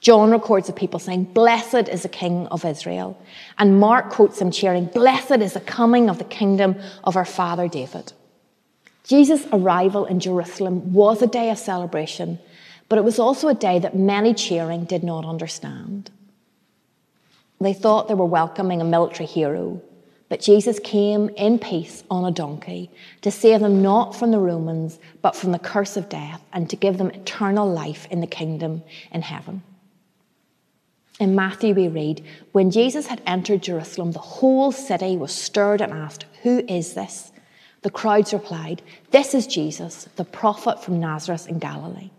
John 0.00 0.30
records 0.30 0.68
of 0.68 0.76
people 0.76 1.00
saying, 1.00 1.24
Blessed 1.24 1.88
is 1.88 2.02
the 2.02 2.08
King 2.08 2.46
of 2.48 2.64
Israel. 2.64 3.20
And 3.58 3.80
Mark 3.80 4.10
quotes 4.10 4.38
them 4.38 4.50
cheering, 4.50 4.86
Blessed 4.86 5.40
is 5.40 5.54
the 5.54 5.60
coming 5.60 6.08
of 6.08 6.18
the 6.18 6.24
kingdom 6.24 6.76
of 7.02 7.16
our 7.16 7.24
father 7.24 7.68
David. 7.68 8.12
Jesus' 9.04 9.46
arrival 9.52 10.04
in 10.04 10.20
Jerusalem 10.20 10.92
was 10.92 11.22
a 11.22 11.26
day 11.26 11.50
of 11.50 11.58
celebration, 11.58 12.38
but 12.88 12.98
it 12.98 13.04
was 13.04 13.18
also 13.18 13.48
a 13.48 13.54
day 13.54 13.78
that 13.78 13.96
many 13.96 14.34
cheering 14.34 14.84
did 14.84 15.02
not 15.02 15.24
understand. 15.24 16.10
They 17.60 17.72
thought 17.72 18.06
they 18.06 18.14
were 18.14 18.26
welcoming 18.26 18.80
a 18.80 18.84
military 18.84 19.26
hero, 19.26 19.82
but 20.28 20.40
Jesus 20.40 20.78
came 20.78 21.30
in 21.30 21.58
peace 21.58 22.04
on 22.10 22.24
a 22.24 22.30
donkey 22.30 22.90
to 23.22 23.30
save 23.30 23.60
them 23.60 23.82
not 23.82 24.14
from 24.14 24.30
the 24.30 24.38
Romans, 24.38 24.98
but 25.22 25.34
from 25.34 25.52
the 25.52 25.58
curse 25.58 25.96
of 25.96 26.08
death, 26.08 26.42
and 26.52 26.68
to 26.68 26.76
give 26.76 26.98
them 26.98 27.10
eternal 27.10 27.70
life 27.70 28.06
in 28.10 28.20
the 28.20 28.26
kingdom 28.26 28.82
in 29.10 29.22
heaven. 29.22 29.62
In 31.18 31.34
Matthew, 31.34 31.74
we 31.74 31.88
read, 31.88 32.24
When 32.52 32.70
Jesus 32.70 33.06
had 33.06 33.22
entered 33.26 33.62
Jerusalem, 33.62 34.12
the 34.12 34.18
whole 34.18 34.70
city 34.70 35.16
was 35.16 35.34
stirred 35.34 35.80
and 35.80 35.92
asked, 35.92 36.26
Who 36.42 36.58
is 36.68 36.94
this? 36.94 37.32
The 37.82 37.90
crowds 37.90 38.32
replied, 38.32 38.82
This 39.10 39.34
is 39.34 39.46
Jesus, 39.46 40.08
the 40.16 40.24
prophet 40.24 40.84
from 40.84 41.00
Nazareth 41.00 41.48
in 41.48 41.58
Galilee. 41.58 42.10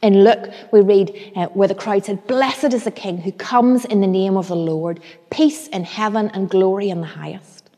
In 0.00 0.22
Luke, 0.22 0.50
we 0.72 0.80
read 0.80 1.32
uh, 1.34 1.46
where 1.46 1.66
the 1.66 1.74
crowd 1.74 2.04
said, 2.04 2.26
Blessed 2.26 2.72
is 2.72 2.84
the 2.84 2.90
King 2.90 3.18
who 3.18 3.32
comes 3.32 3.84
in 3.84 4.00
the 4.00 4.06
name 4.06 4.36
of 4.36 4.48
the 4.48 4.56
Lord, 4.56 5.00
peace 5.30 5.66
in 5.68 5.84
heaven 5.84 6.30
and 6.32 6.48
glory 6.48 6.88
in 6.88 7.00
the 7.00 7.06
highest. 7.06 7.68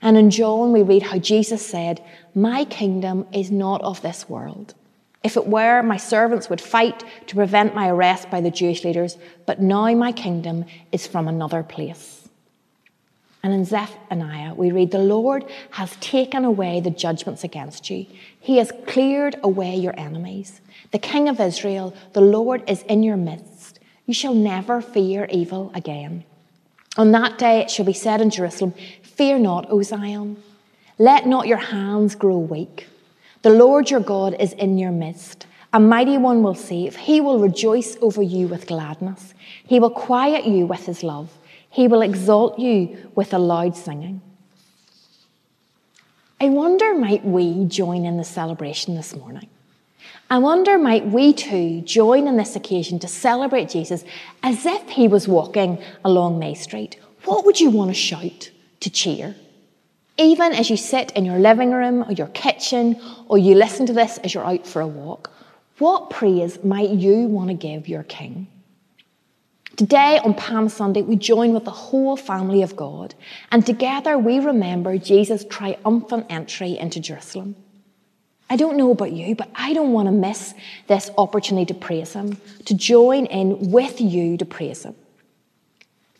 And 0.00 0.16
in 0.16 0.30
John, 0.30 0.72
we 0.72 0.82
read 0.82 1.02
how 1.02 1.18
Jesus 1.18 1.64
said, 1.66 2.04
My 2.34 2.64
kingdom 2.64 3.26
is 3.32 3.50
not 3.50 3.82
of 3.82 4.02
this 4.02 4.28
world. 4.28 4.74
If 5.24 5.36
it 5.36 5.46
were, 5.46 5.82
my 5.82 5.96
servants 5.96 6.50
would 6.50 6.60
fight 6.60 7.04
to 7.28 7.34
prevent 7.36 7.74
my 7.74 7.88
arrest 7.88 8.30
by 8.30 8.40
the 8.40 8.50
Jewish 8.50 8.84
leaders, 8.84 9.16
but 9.46 9.60
now 9.60 9.92
my 9.94 10.12
kingdom 10.12 10.64
is 10.90 11.06
from 11.06 11.28
another 11.28 11.62
place. 11.62 12.21
And 13.42 13.52
in 13.52 13.64
Zephaniah, 13.64 14.54
we 14.54 14.70
read, 14.70 14.90
The 14.90 14.98
Lord 14.98 15.44
has 15.72 15.96
taken 15.96 16.44
away 16.44 16.80
the 16.80 16.90
judgments 16.90 17.42
against 17.42 17.90
you. 17.90 18.06
He 18.38 18.58
has 18.58 18.72
cleared 18.86 19.36
away 19.42 19.74
your 19.74 19.98
enemies. 19.98 20.60
The 20.92 20.98
King 20.98 21.28
of 21.28 21.40
Israel, 21.40 21.94
the 22.12 22.20
Lord, 22.20 22.62
is 22.68 22.82
in 22.82 23.02
your 23.02 23.16
midst. 23.16 23.80
You 24.06 24.14
shall 24.14 24.34
never 24.34 24.80
fear 24.80 25.26
evil 25.30 25.72
again. 25.74 26.24
On 26.96 27.10
that 27.12 27.38
day 27.38 27.60
it 27.60 27.70
shall 27.70 27.86
be 27.86 27.92
said 27.92 28.20
in 28.20 28.30
Jerusalem, 28.30 28.74
Fear 29.02 29.40
not, 29.40 29.70
O 29.70 29.82
Zion. 29.82 30.42
Let 30.98 31.26
not 31.26 31.48
your 31.48 31.58
hands 31.58 32.14
grow 32.14 32.38
weak. 32.38 32.88
The 33.42 33.50
Lord 33.50 33.90
your 33.90 34.00
God 34.00 34.36
is 34.38 34.52
in 34.52 34.78
your 34.78 34.92
midst. 34.92 35.46
A 35.72 35.80
mighty 35.80 36.18
one 36.18 36.42
will 36.42 36.54
save. 36.54 36.96
He 36.96 37.20
will 37.20 37.38
rejoice 37.38 37.96
over 38.02 38.22
you 38.22 38.46
with 38.46 38.66
gladness. 38.66 39.34
He 39.64 39.80
will 39.80 39.90
quiet 39.90 40.44
you 40.44 40.66
with 40.66 40.84
his 40.86 41.02
love. 41.02 41.30
He 41.72 41.88
will 41.88 42.02
exalt 42.02 42.58
you 42.58 43.10
with 43.14 43.32
a 43.32 43.38
loud 43.38 43.76
singing. 43.76 44.20
I 46.38 46.50
wonder, 46.50 46.94
might 46.94 47.24
we 47.24 47.64
join 47.64 48.04
in 48.04 48.18
the 48.18 48.24
celebration 48.24 48.94
this 48.94 49.16
morning? 49.16 49.48
I 50.28 50.36
wonder, 50.36 50.76
might 50.76 51.06
we 51.06 51.32
too 51.32 51.80
join 51.80 52.28
in 52.28 52.36
this 52.36 52.56
occasion 52.56 52.98
to 52.98 53.08
celebrate 53.08 53.70
Jesus 53.70 54.04
as 54.42 54.66
if 54.66 54.86
he 54.90 55.08
was 55.08 55.26
walking 55.26 55.82
along 56.04 56.38
May 56.38 56.54
Street? 56.54 56.98
What 57.24 57.46
would 57.46 57.58
you 57.58 57.70
want 57.70 57.90
to 57.90 57.94
shout 57.94 58.50
to 58.80 58.90
cheer? 58.90 59.34
Even 60.18 60.52
as 60.52 60.68
you 60.68 60.76
sit 60.76 61.10
in 61.12 61.24
your 61.24 61.38
living 61.38 61.72
room 61.72 62.02
or 62.02 62.12
your 62.12 62.26
kitchen, 62.28 63.00
or 63.28 63.38
you 63.38 63.54
listen 63.54 63.86
to 63.86 63.94
this 63.94 64.18
as 64.18 64.34
you're 64.34 64.44
out 64.44 64.66
for 64.66 64.82
a 64.82 64.86
walk, 64.86 65.30
what 65.78 66.10
praise 66.10 66.62
might 66.62 66.90
you 66.90 67.28
want 67.28 67.48
to 67.48 67.54
give 67.54 67.88
your 67.88 68.02
King? 68.02 68.46
Today 69.76 70.20
on 70.22 70.34
Palm 70.34 70.68
Sunday, 70.68 71.00
we 71.00 71.16
join 71.16 71.54
with 71.54 71.64
the 71.64 71.70
whole 71.70 72.16
family 72.16 72.62
of 72.62 72.76
God, 72.76 73.14
and 73.50 73.64
together 73.64 74.18
we 74.18 74.38
remember 74.38 74.98
Jesus' 74.98 75.46
triumphant 75.48 76.26
entry 76.28 76.76
into 76.78 77.00
Jerusalem. 77.00 77.56
I 78.50 78.56
don't 78.56 78.76
know 78.76 78.90
about 78.90 79.12
you, 79.12 79.34
but 79.34 79.48
I 79.54 79.72
don't 79.72 79.92
want 79.92 80.08
to 80.08 80.12
miss 80.12 80.52
this 80.88 81.10
opportunity 81.16 81.72
to 81.72 81.74
praise 81.74 82.12
Him, 82.12 82.36
to 82.66 82.74
join 82.74 83.24
in 83.26 83.70
with 83.70 83.98
you 83.98 84.36
to 84.36 84.44
praise 84.44 84.82
Him. 84.82 84.94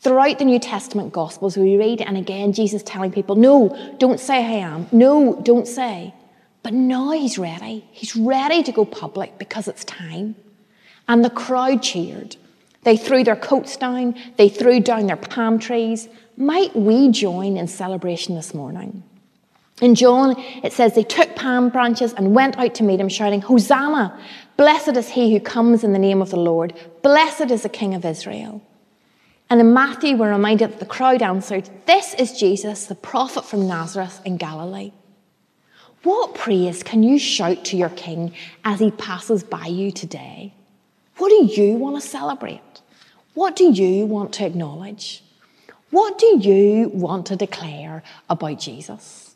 Throughout 0.00 0.38
the 0.38 0.46
New 0.46 0.58
Testament 0.58 1.12
Gospels, 1.12 1.58
we 1.58 1.76
read, 1.76 2.00
and 2.00 2.16
again, 2.16 2.54
Jesus 2.54 2.82
telling 2.82 3.12
people, 3.12 3.36
No, 3.36 3.94
don't 3.98 4.18
say 4.18 4.36
I 4.36 4.66
am. 4.66 4.88
No, 4.92 5.40
don't 5.42 5.68
say. 5.68 6.14
But 6.62 6.72
now 6.72 7.10
he's 7.10 7.38
ready. 7.38 7.86
He's 7.90 8.16
ready 8.16 8.62
to 8.62 8.72
go 8.72 8.84
public 8.84 9.38
because 9.38 9.68
it's 9.68 9.84
time. 9.84 10.36
And 11.06 11.24
the 11.24 11.30
crowd 11.30 11.82
cheered. 11.82 12.36
They 12.84 12.96
threw 12.96 13.22
their 13.24 13.36
coats 13.36 13.76
down, 13.76 14.16
they 14.36 14.48
threw 14.48 14.80
down 14.80 15.06
their 15.06 15.16
palm 15.16 15.58
trees. 15.58 16.08
Might 16.36 16.74
we 16.74 17.10
join 17.10 17.56
in 17.56 17.68
celebration 17.68 18.34
this 18.34 18.54
morning? 18.54 19.04
In 19.80 19.94
John, 19.94 20.38
it 20.62 20.72
says 20.72 20.94
they 20.94 21.02
took 21.02 21.34
palm 21.34 21.68
branches 21.68 22.12
and 22.12 22.34
went 22.34 22.58
out 22.58 22.74
to 22.76 22.84
meet 22.84 23.00
him, 23.00 23.08
shouting, 23.08 23.40
Hosanna! 23.40 24.18
Blessed 24.56 24.96
is 24.96 25.08
he 25.10 25.32
who 25.32 25.40
comes 25.40 25.82
in 25.82 25.92
the 25.92 25.98
name 25.98 26.22
of 26.22 26.30
the 26.30 26.36
Lord. 26.36 26.74
Blessed 27.02 27.50
is 27.50 27.62
the 27.62 27.68
King 27.68 27.94
of 27.94 28.04
Israel. 28.04 28.62
And 29.50 29.60
in 29.60 29.74
Matthew, 29.74 30.16
we're 30.16 30.30
reminded 30.30 30.70
that 30.72 30.78
the 30.78 30.86
crowd 30.86 31.20
answered, 31.20 31.68
This 31.86 32.14
is 32.14 32.38
Jesus, 32.38 32.86
the 32.86 32.94
prophet 32.94 33.44
from 33.44 33.66
Nazareth 33.66 34.20
in 34.24 34.36
Galilee. 34.36 34.92
What 36.04 36.34
praise 36.34 36.82
can 36.82 37.02
you 37.02 37.18
shout 37.18 37.64
to 37.66 37.76
your 37.76 37.90
King 37.90 38.34
as 38.64 38.80
he 38.80 38.90
passes 38.90 39.42
by 39.42 39.66
you 39.66 39.92
today? 39.92 40.54
What 41.16 41.28
do 41.28 41.60
you 41.60 41.74
want 41.74 42.00
to 42.00 42.08
celebrate? 42.08 42.71
What 43.34 43.56
do 43.56 43.72
you 43.72 44.06
want 44.06 44.32
to 44.34 44.46
acknowledge? 44.46 45.24
What 45.90 46.18
do 46.18 46.38
you 46.40 46.88
want 46.88 47.26
to 47.26 47.36
declare 47.36 48.02
about 48.28 48.58
Jesus? 48.58 49.34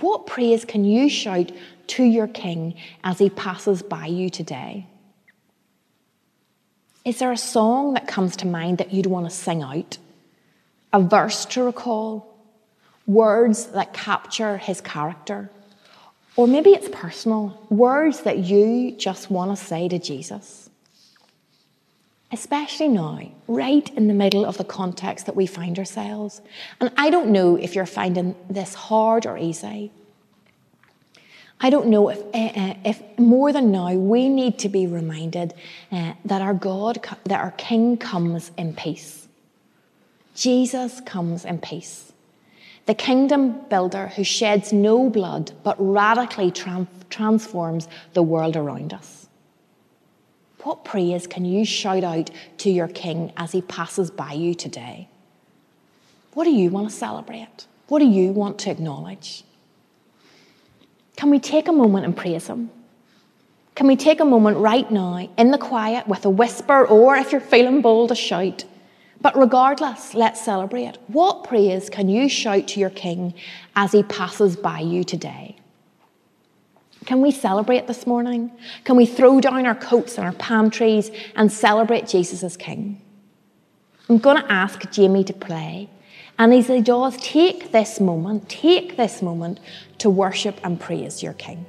What 0.00 0.26
praise 0.26 0.64
can 0.64 0.84
you 0.84 1.08
shout 1.08 1.52
to 1.88 2.04
your 2.04 2.28
King 2.28 2.74
as 3.02 3.18
he 3.18 3.30
passes 3.30 3.82
by 3.82 4.06
you 4.06 4.30
today? 4.30 4.86
Is 7.04 7.18
there 7.18 7.32
a 7.32 7.36
song 7.36 7.94
that 7.94 8.08
comes 8.08 8.36
to 8.36 8.46
mind 8.46 8.78
that 8.78 8.92
you'd 8.92 9.06
want 9.06 9.30
to 9.30 9.34
sing 9.34 9.62
out? 9.62 9.98
A 10.92 11.00
verse 11.00 11.44
to 11.46 11.62
recall? 11.62 12.36
Words 13.06 13.66
that 13.66 13.92
capture 13.92 14.56
his 14.56 14.80
character? 14.80 15.50
Or 16.34 16.46
maybe 16.46 16.70
it's 16.70 16.88
personal, 16.88 17.64
words 17.70 18.22
that 18.22 18.38
you 18.38 18.92
just 18.92 19.30
want 19.30 19.56
to 19.56 19.64
say 19.64 19.88
to 19.88 19.98
Jesus. 19.98 20.65
Especially 22.36 22.88
now, 22.88 23.18
right 23.48 23.88
in 23.96 24.08
the 24.08 24.12
middle 24.12 24.44
of 24.44 24.58
the 24.58 24.64
context 24.64 25.24
that 25.24 25.34
we 25.34 25.46
find 25.46 25.78
ourselves. 25.78 26.42
And 26.82 26.90
I 26.98 27.08
don't 27.08 27.30
know 27.30 27.56
if 27.56 27.74
you're 27.74 27.86
finding 27.86 28.36
this 28.50 28.74
hard 28.74 29.24
or 29.24 29.38
easy. 29.38 29.90
I 31.62 31.70
don't 31.70 31.86
know 31.86 32.10
if, 32.10 32.18
uh, 32.18 32.74
if 32.84 33.02
more 33.18 33.54
than 33.54 33.72
now 33.72 33.94
we 33.94 34.28
need 34.28 34.58
to 34.58 34.68
be 34.68 34.86
reminded 34.86 35.54
uh, 35.90 36.12
that 36.26 36.42
our 36.42 36.52
God, 36.52 37.02
that 37.24 37.40
our 37.40 37.52
King 37.52 37.96
comes 37.96 38.50
in 38.58 38.74
peace. 38.74 39.28
Jesus 40.34 41.00
comes 41.00 41.46
in 41.46 41.56
peace. 41.56 42.12
The 42.84 42.94
kingdom 42.94 43.62
builder 43.70 44.08
who 44.08 44.24
sheds 44.24 44.74
no 44.74 45.08
blood 45.08 45.52
but 45.62 45.76
radically 45.78 46.50
tra- 46.50 46.86
transforms 47.08 47.88
the 48.12 48.22
world 48.22 48.56
around 48.58 48.92
us. 48.92 49.25
What 50.66 50.84
praise 50.84 51.28
can 51.28 51.44
you 51.44 51.64
shout 51.64 52.02
out 52.02 52.28
to 52.58 52.70
your 52.70 52.88
King 52.88 53.32
as 53.36 53.52
he 53.52 53.62
passes 53.62 54.10
by 54.10 54.32
you 54.32 54.52
today? 54.52 55.08
What 56.34 56.42
do 56.42 56.50
you 56.50 56.70
want 56.70 56.90
to 56.90 56.96
celebrate? 56.96 57.68
What 57.86 58.00
do 58.00 58.04
you 58.04 58.32
want 58.32 58.58
to 58.58 58.70
acknowledge? 58.72 59.44
Can 61.14 61.30
we 61.30 61.38
take 61.38 61.68
a 61.68 61.72
moment 61.72 62.04
and 62.04 62.16
praise 62.16 62.48
Him? 62.48 62.70
Can 63.76 63.86
we 63.86 63.94
take 63.94 64.18
a 64.18 64.24
moment 64.24 64.56
right 64.56 64.90
now 64.90 65.28
in 65.38 65.52
the 65.52 65.58
quiet 65.58 66.08
with 66.08 66.24
a 66.24 66.30
whisper, 66.30 66.84
or 66.84 67.14
if 67.14 67.30
you're 67.30 67.40
feeling 67.40 67.80
bold, 67.80 68.10
a 68.10 68.16
shout? 68.16 68.64
But 69.20 69.38
regardless, 69.38 70.14
let's 70.14 70.44
celebrate. 70.44 70.96
What 71.06 71.44
praise 71.44 71.88
can 71.88 72.08
you 72.08 72.28
shout 72.28 72.66
to 72.66 72.80
your 72.80 72.90
King 72.90 73.34
as 73.76 73.92
he 73.92 74.02
passes 74.02 74.56
by 74.56 74.80
you 74.80 75.04
today? 75.04 75.58
Can 77.06 77.22
we 77.22 77.30
celebrate 77.30 77.86
this 77.86 78.06
morning? 78.06 78.50
Can 78.84 78.96
we 78.96 79.06
throw 79.06 79.40
down 79.40 79.64
our 79.64 79.76
coats 79.76 80.18
and 80.18 80.26
our 80.26 80.32
palm 80.32 80.70
trees 80.70 81.10
and 81.36 81.50
celebrate 81.50 82.08
Jesus 82.08 82.42
as 82.42 82.56
King? 82.56 83.00
I'm 84.08 84.18
going 84.18 84.36
to 84.36 84.52
ask 84.52 84.90
Jamie 84.90 85.24
to 85.24 85.32
play. 85.32 85.88
And 86.38 86.52
as 86.52 86.66
he 86.66 86.80
does, 86.82 87.16
take 87.18 87.72
this 87.72 88.00
moment, 88.00 88.48
take 88.48 88.96
this 88.96 89.22
moment 89.22 89.60
to 89.98 90.10
worship 90.10 90.60
and 90.64 90.78
praise 90.78 91.22
your 91.22 91.32
King. 91.34 91.64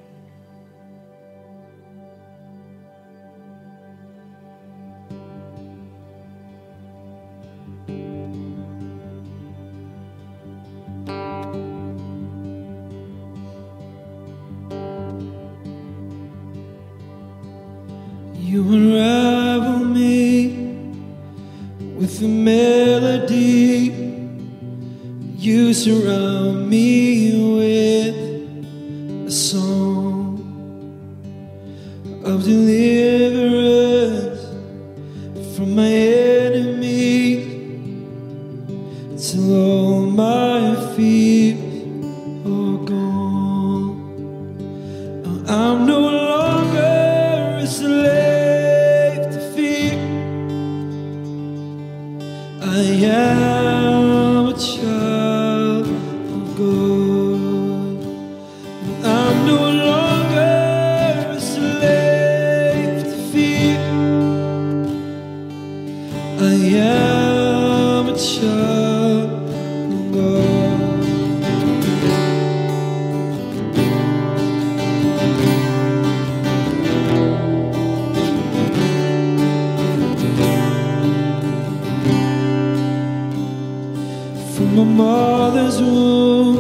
Mother's 84.97 85.79
womb, 85.79 86.57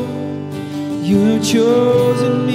you 1.03 1.17
have 1.25 1.43
chosen 1.43 2.46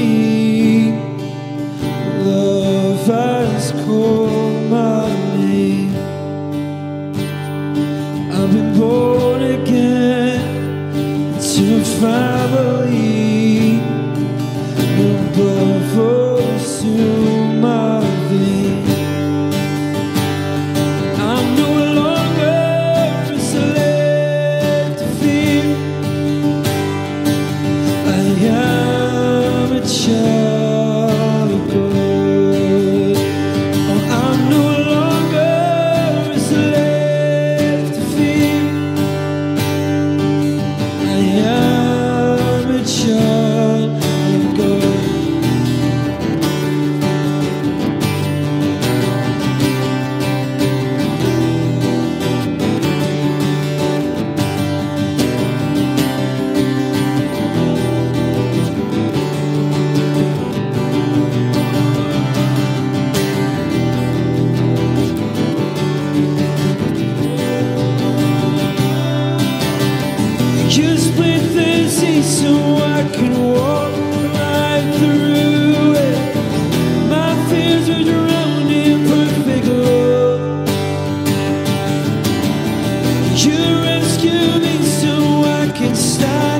You 83.34 83.80
rescue 83.82 84.60
me 84.60 84.82
so 84.82 85.42
I 85.44 85.72
can 85.74 85.96
stand 85.96 86.51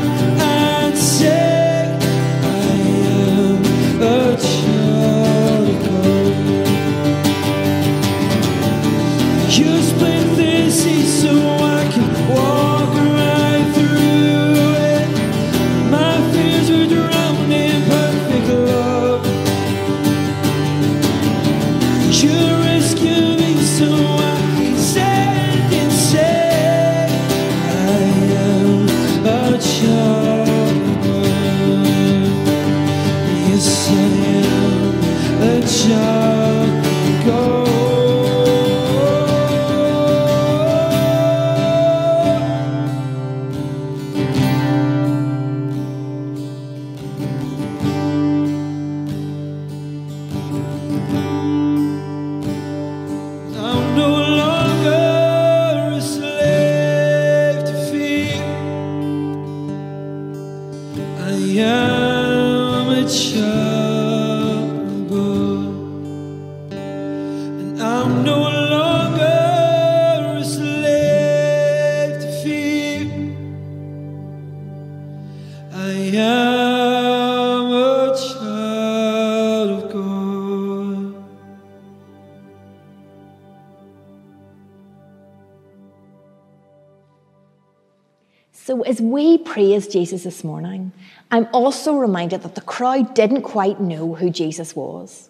we 89.02 89.38
praise 89.38 89.88
Jesus 89.88 90.24
this 90.24 90.44
morning, 90.44 90.92
I'm 91.30 91.48
also 91.52 91.94
reminded 91.94 92.42
that 92.42 92.54
the 92.54 92.60
crowd 92.60 93.14
didn't 93.14 93.42
quite 93.42 93.80
know 93.80 94.14
who 94.14 94.30
Jesus 94.30 94.76
was. 94.76 95.28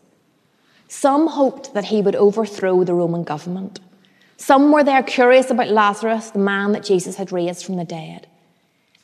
Some 0.89 1.29
hoped 1.29 1.75
that 1.75 1.87
he 1.87 2.03
would 2.03 2.17
overthrow 2.17 2.85
the 2.85 2.95
Roman 2.95 3.25
government. 3.25 3.81
Some 4.37 4.73
were 4.73 4.85
there 4.85 5.03
curious 5.03 5.51
about 5.51 5.69
Lazarus, 5.69 6.31
the 6.31 6.39
man 6.39 6.73
that 6.73 6.85
Jesus 6.85 7.17
had 7.17 7.33
raised 7.33 7.65
from 7.65 7.77
the 7.77 7.85
dead. 7.85 8.27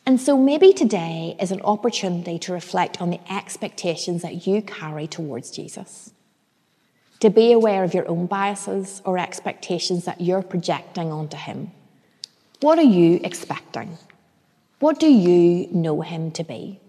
And 0.04 0.20
so 0.20 0.36
maybe 0.36 0.72
today 0.72 1.36
is 1.40 1.50
an 1.50 1.60
opportunity 1.62 2.38
to 2.40 2.52
reflect 2.52 3.00
on 3.00 3.10
the 3.10 3.20
expectations 3.32 4.22
that 4.22 4.46
you 4.46 4.62
carry 4.62 5.06
towards 5.06 5.50
Jesus. 5.50 6.12
To 7.20 7.30
be 7.30 7.52
aware 7.52 7.84
of 7.84 7.94
your 7.94 8.08
own 8.08 8.26
biases 8.26 9.02
or 9.04 9.18
expectations 9.18 10.04
that 10.06 10.20
you're 10.20 10.42
projecting 10.42 11.12
onto 11.12 11.36
him. 11.36 11.72
What 12.60 12.78
are 12.78 12.82
you 12.82 13.20
expecting? 13.22 13.98
What 14.80 15.00
do 15.00 15.08
you 15.08 15.68
know 15.72 16.02
him 16.02 16.30
to 16.32 16.44
be? 16.44 16.80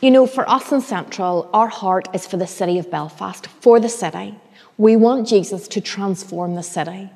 You 0.00 0.10
know, 0.10 0.26
for 0.26 0.48
us 0.48 0.72
in 0.72 0.80
Central, 0.80 1.48
our 1.52 1.68
heart 1.68 2.08
is 2.14 2.26
for 2.26 2.36
the 2.36 2.46
city 2.46 2.78
of 2.78 2.90
Belfast, 2.90 3.46
for 3.46 3.78
the 3.78 3.88
city. 3.88 4.34
We 4.78 4.96
want 4.96 5.28
Jesus 5.28 5.68
to 5.68 5.80
transform 5.80 6.54
the 6.54 6.62
city, 6.62 7.10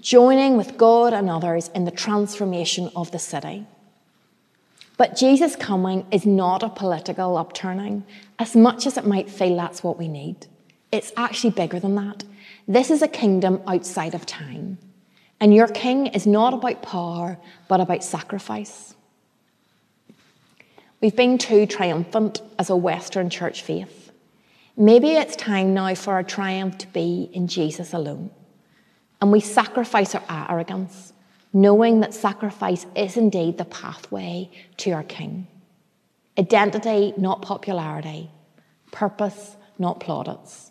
joining 0.00 0.56
with 0.56 0.76
God 0.76 1.12
and 1.12 1.30
others 1.30 1.68
in 1.74 1.84
the 1.84 1.90
transformation 1.90 2.90
of 2.94 3.10
the 3.10 3.18
city. 3.18 3.66
But 4.96 5.16
Jesus 5.16 5.56
coming 5.56 6.06
is 6.10 6.26
not 6.26 6.62
a 6.62 6.68
political 6.68 7.36
upturning, 7.36 8.04
as 8.38 8.54
much 8.54 8.86
as 8.86 8.96
it 8.96 9.06
might 9.06 9.30
feel 9.30 9.56
that's 9.56 9.82
what 9.82 9.98
we 9.98 10.08
need. 10.08 10.46
It's 10.92 11.12
actually 11.16 11.50
bigger 11.50 11.80
than 11.80 11.94
that. 11.94 12.24
This 12.68 12.90
is 12.90 13.00
a 13.00 13.08
kingdom 13.08 13.62
outside 13.66 14.14
of 14.14 14.26
time. 14.26 14.78
And 15.40 15.54
your 15.54 15.68
king 15.68 16.08
is 16.08 16.26
not 16.26 16.52
about 16.52 16.82
power, 16.82 17.38
but 17.68 17.80
about 17.80 18.04
sacrifice. 18.04 18.94
We've 21.00 21.16
been 21.16 21.38
too 21.38 21.64
triumphant 21.66 22.42
as 22.58 22.68
a 22.68 22.76
Western 22.76 23.30
church 23.30 23.62
faith. 23.62 24.12
Maybe 24.76 25.12
it's 25.12 25.34
time 25.36 25.72
now 25.72 25.94
for 25.94 26.12
our 26.12 26.22
triumph 26.22 26.76
to 26.78 26.86
be 26.88 27.30
in 27.32 27.48
Jesus 27.48 27.94
alone. 27.94 28.30
And 29.20 29.32
we 29.32 29.40
sacrifice 29.40 30.14
our 30.14 30.46
arrogance, 30.50 31.12
knowing 31.52 32.00
that 32.00 32.14
sacrifice 32.14 32.86
is 32.94 33.16
indeed 33.16 33.56
the 33.56 33.64
pathway 33.64 34.50
to 34.78 34.92
our 34.92 35.02
King. 35.02 35.46
Identity, 36.38 37.14
not 37.16 37.42
popularity. 37.42 38.30
Purpose, 38.92 39.56
not 39.78 40.00
plaudits. 40.00 40.69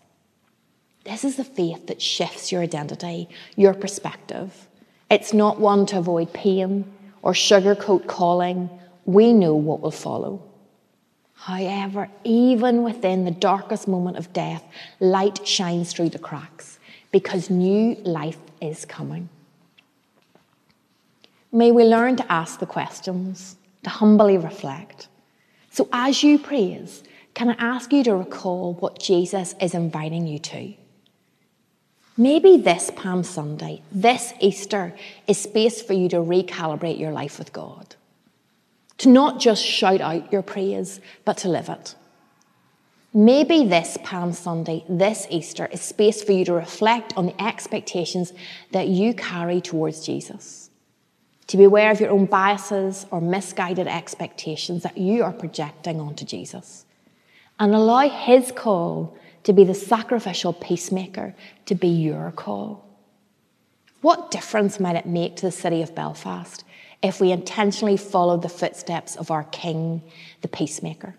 This 1.09 1.23
is 1.23 1.37
the 1.37 1.43
faith 1.43 1.87
that 1.87 2.03
shifts 2.03 2.51
your 2.51 2.61
identity, 2.61 3.29
your 3.55 3.73
perspective. 3.73 4.67
It's 5.09 5.33
not 5.33 5.59
one 5.59 5.87
to 5.87 5.97
avoid 5.97 6.33
pain 6.33 6.85
or 7.23 7.33
sugarcoat 7.33 8.05
calling. 8.05 8.69
We 9.05 9.33
know 9.33 9.55
what 9.55 9.81
will 9.81 9.89
follow. 9.89 10.43
However, 11.33 12.09
even 12.23 12.83
within 12.83 13.25
the 13.25 13.31
darkest 13.31 13.87
moment 13.87 14.17
of 14.17 14.31
death, 14.33 14.63
light 14.99 15.47
shines 15.47 15.91
through 15.91 16.09
the 16.09 16.19
cracks 16.19 16.77
because 17.11 17.49
new 17.49 17.95
life 18.03 18.37
is 18.61 18.85
coming. 18.85 19.29
May 21.51 21.71
we 21.71 21.85
learn 21.85 22.17
to 22.17 22.31
ask 22.31 22.59
the 22.59 22.67
questions, 22.67 23.55
to 23.83 23.89
humbly 23.89 24.37
reflect. 24.37 25.07
So, 25.71 25.89
as 25.91 26.21
you 26.21 26.37
praise, 26.37 27.03
can 27.33 27.49
I 27.49 27.55
ask 27.57 27.91
you 27.91 28.03
to 28.03 28.15
recall 28.15 28.75
what 28.75 28.99
Jesus 28.99 29.55
is 29.59 29.73
inviting 29.73 30.27
you 30.27 30.37
to? 30.37 30.75
Maybe 32.19 32.57
this 32.57 32.91
Palm 32.97 33.23
Sunday, 33.23 33.81
this 33.93 34.33
Easter, 34.41 34.93
is 35.25 35.37
space 35.37 35.81
for 35.81 35.93
you 35.93 36.09
to 36.09 36.17
recalibrate 36.17 36.99
your 36.99 37.13
life 37.13 37.39
with 37.39 37.53
God. 37.53 37.95
To 38.97 39.07
not 39.07 39.39
just 39.39 39.63
shout 39.63 40.01
out 40.01 40.29
your 40.29 40.41
praise, 40.41 40.99
but 41.23 41.37
to 41.37 41.47
live 41.47 41.69
it. 41.69 41.95
Maybe 43.13 43.63
this 43.63 43.97
Palm 44.03 44.33
Sunday, 44.33 44.83
this 44.89 45.27
Easter, 45.29 45.67
is 45.67 45.79
space 45.79 46.21
for 46.21 46.33
you 46.33 46.43
to 46.43 46.51
reflect 46.51 47.13
on 47.15 47.27
the 47.27 47.41
expectations 47.41 48.33
that 48.71 48.89
you 48.89 49.13
carry 49.13 49.61
towards 49.61 50.05
Jesus. 50.05 50.71
To 51.47 51.55
be 51.55 51.63
aware 51.63 51.89
of 51.89 52.01
your 52.01 52.09
own 52.09 52.25
biases 52.25 53.05
or 53.11 53.21
misguided 53.21 53.87
expectations 53.87 54.83
that 54.83 54.97
you 54.97 55.23
are 55.23 55.31
projecting 55.31 56.01
onto 56.01 56.25
Jesus. 56.25 56.83
And 57.57 57.73
allow 57.73 58.09
His 58.09 58.51
call 58.51 59.17
to 59.43 59.53
be 59.53 59.63
the 59.63 59.73
sacrificial 59.73 60.53
peacemaker 60.53 61.35
to 61.65 61.75
be 61.75 61.87
your 61.87 62.31
call. 62.31 62.85
What 64.01 64.31
difference 64.31 64.79
might 64.79 64.95
it 64.95 65.05
make 65.05 65.35
to 65.37 65.45
the 65.45 65.51
city 65.51 65.81
of 65.81 65.95
Belfast 65.95 66.63
if 67.01 67.19
we 67.19 67.31
intentionally 67.31 67.97
followed 67.97 68.41
the 68.41 68.49
footsteps 68.49 69.15
of 69.15 69.31
our 69.31 69.43
King, 69.45 70.01
the 70.41 70.47
peacemaker? 70.47 71.15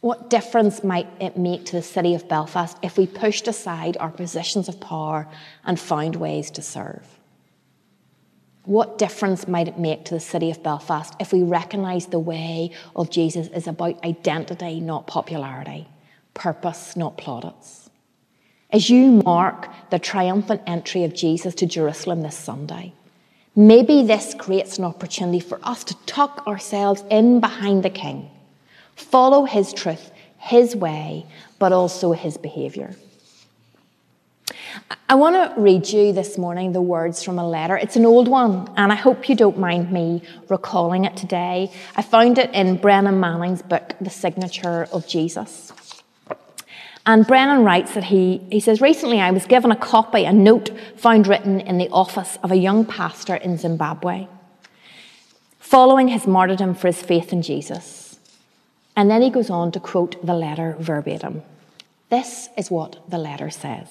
What 0.00 0.30
difference 0.30 0.82
might 0.82 1.06
it 1.20 1.38
make 1.38 1.64
to 1.66 1.76
the 1.76 1.82
city 1.82 2.14
of 2.14 2.28
Belfast 2.28 2.76
if 2.82 2.98
we 2.98 3.06
pushed 3.06 3.46
aside 3.46 3.96
our 3.98 4.10
positions 4.10 4.68
of 4.68 4.80
power 4.80 5.28
and 5.64 5.78
found 5.78 6.16
ways 6.16 6.50
to 6.52 6.62
serve? 6.62 7.06
What 8.64 8.98
difference 8.98 9.48
might 9.48 9.68
it 9.68 9.78
make 9.78 10.04
to 10.06 10.14
the 10.14 10.20
city 10.20 10.50
of 10.50 10.62
Belfast 10.62 11.14
if 11.20 11.32
we 11.32 11.42
recognise 11.42 12.06
the 12.06 12.18
way 12.18 12.70
of 12.94 13.10
Jesus 13.10 13.48
is 13.48 13.66
about 13.66 14.04
identity, 14.04 14.80
not 14.80 15.06
popularity, 15.06 15.88
purpose, 16.34 16.96
not 16.96 17.16
plaudits? 17.16 17.90
As 18.70 18.88
you 18.88 19.22
mark 19.24 19.68
the 19.90 19.98
triumphant 19.98 20.62
entry 20.66 21.04
of 21.04 21.14
Jesus 21.14 21.54
to 21.56 21.66
Jerusalem 21.66 22.22
this 22.22 22.36
Sunday, 22.36 22.94
maybe 23.54 24.02
this 24.02 24.34
creates 24.34 24.78
an 24.78 24.84
opportunity 24.84 25.40
for 25.40 25.60
us 25.62 25.84
to 25.84 25.96
tuck 26.06 26.46
ourselves 26.46 27.04
in 27.10 27.40
behind 27.40 27.82
the 27.82 27.90
King 27.90 28.30
Follow 28.94 29.44
his 29.44 29.72
truth, 29.72 30.10
his 30.38 30.76
way, 30.76 31.26
but 31.58 31.72
also 31.72 32.12
his 32.12 32.36
behaviour. 32.36 32.94
I 35.08 35.14
want 35.14 35.36
to 35.36 35.60
read 35.60 35.88
you 35.88 36.12
this 36.12 36.38
morning 36.38 36.72
the 36.72 36.80
words 36.80 37.22
from 37.22 37.38
a 37.38 37.46
letter. 37.46 37.76
It's 37.76 37.96
an 37.96 38.06
old 38.06 38.28
one, 38.28 38.70
and 38.76 38.92
I 38.92 38.94
hope 38.94 39.28
you 39.28 39.34
don't 39.34 39.58
mind 39.58 39.92
me 39.92 40.22
recalling 40.48 41.04
it 41.04 41.16
today. 41.16 41.70
I 41.96 42.02
found 42.02 42.38
it 42.38 42.50
in 42.54 42.76
Brennan 42.76 43.20
Manning's 43.20 43.62
book, 43.62 43.94
The 44.00 44.10
Signature 44.10 44.88
of 44.92 45.06
Jesus. 45.06 45.72
And 47.04 47.26
Brennan 47.26 47.64
writes 47.64 47.94
that 47.94 48.04
he, 48.04 48.38
he 48.50 48.60
says, 48.60 48.80
Recently 48.80 49.20
I 49.20 49.32
was 49.32 49.46
given 49.46 49.72
a 49.72 49.76
copy, 49.76 50.24
a 50.24 50.32
note 50.32 50.70
found 50.96 51.26
written 51.26 51.60
in 51.60 51.78
the 51.78 51.88
office 51.88 52.38
of 52.42 52.52
a 52.52 52.56
young 52.56 52.84
pastor 52.84 53.34
in 53.34 53.58
Zimbabwe, 53.58 54.28
following 55.58 56.08
his 56.08 56.26
martyrdom 56.26 56.74
for 56.74 56.86
his 56.86 57.02
faith 57.02 57.32
in 57.32 57.42
Jesus. 57.42 58.18
And 58.94 59.10
then 59.10 59.22
he 59.22 59.30
goes 59.30 59.50
on 59.50 59.72
to 59.72 59.80
quote 59.80 60.24
the 60.24 60.34
letter 60.34 60.76
verbatim. 60.78 61.42
This 62.08 62.50
is 62.56 62.70
what 62.70 63.02
the 63.08 63.18
letter 63.18 63.50
says 63.50 63.88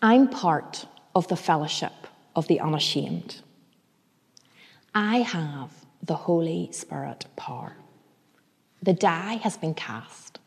I'm 0.00 0.28
part 0.28 0.86
of 1.14 1.28
the 1.28 1.36
fellowship 1.36 2.06
of 2.34 2.48
the 2.48 2.58
unashamed. 2.58 3.42
I 4.94 5.18
have 5.18 5.70
the 6.02 6.14
Holy 6.14 6.70
Spirit 6.72 7.26
power. 7.36 7.76
The 8.82 8.92
die 8.92 9.34
has 9.42 9.56
been 9.56 9.74
cast. 9.74 10.38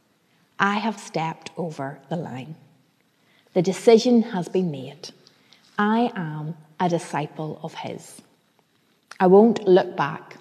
I 0.60 0.76
have 0.76 1.00
stepped 1.00 1.52
over 1.58 2.00
the 2.10 2.15
line. 2.15 2.56
The 3.54 3.62
decision 3.62 4.22
has 4.22 4.48
been 4.48 4.72
made. 4.72 5.10
I 5.78 6.12
am 6.15 6.56
a 6.80 6.88
disciple 6.88 7.60
of 7.63 7.74
His. 7.74 8.22
I 9.20 9.28
won't 9.28 9.67
look 9.67 9.96
back 9.96 10.38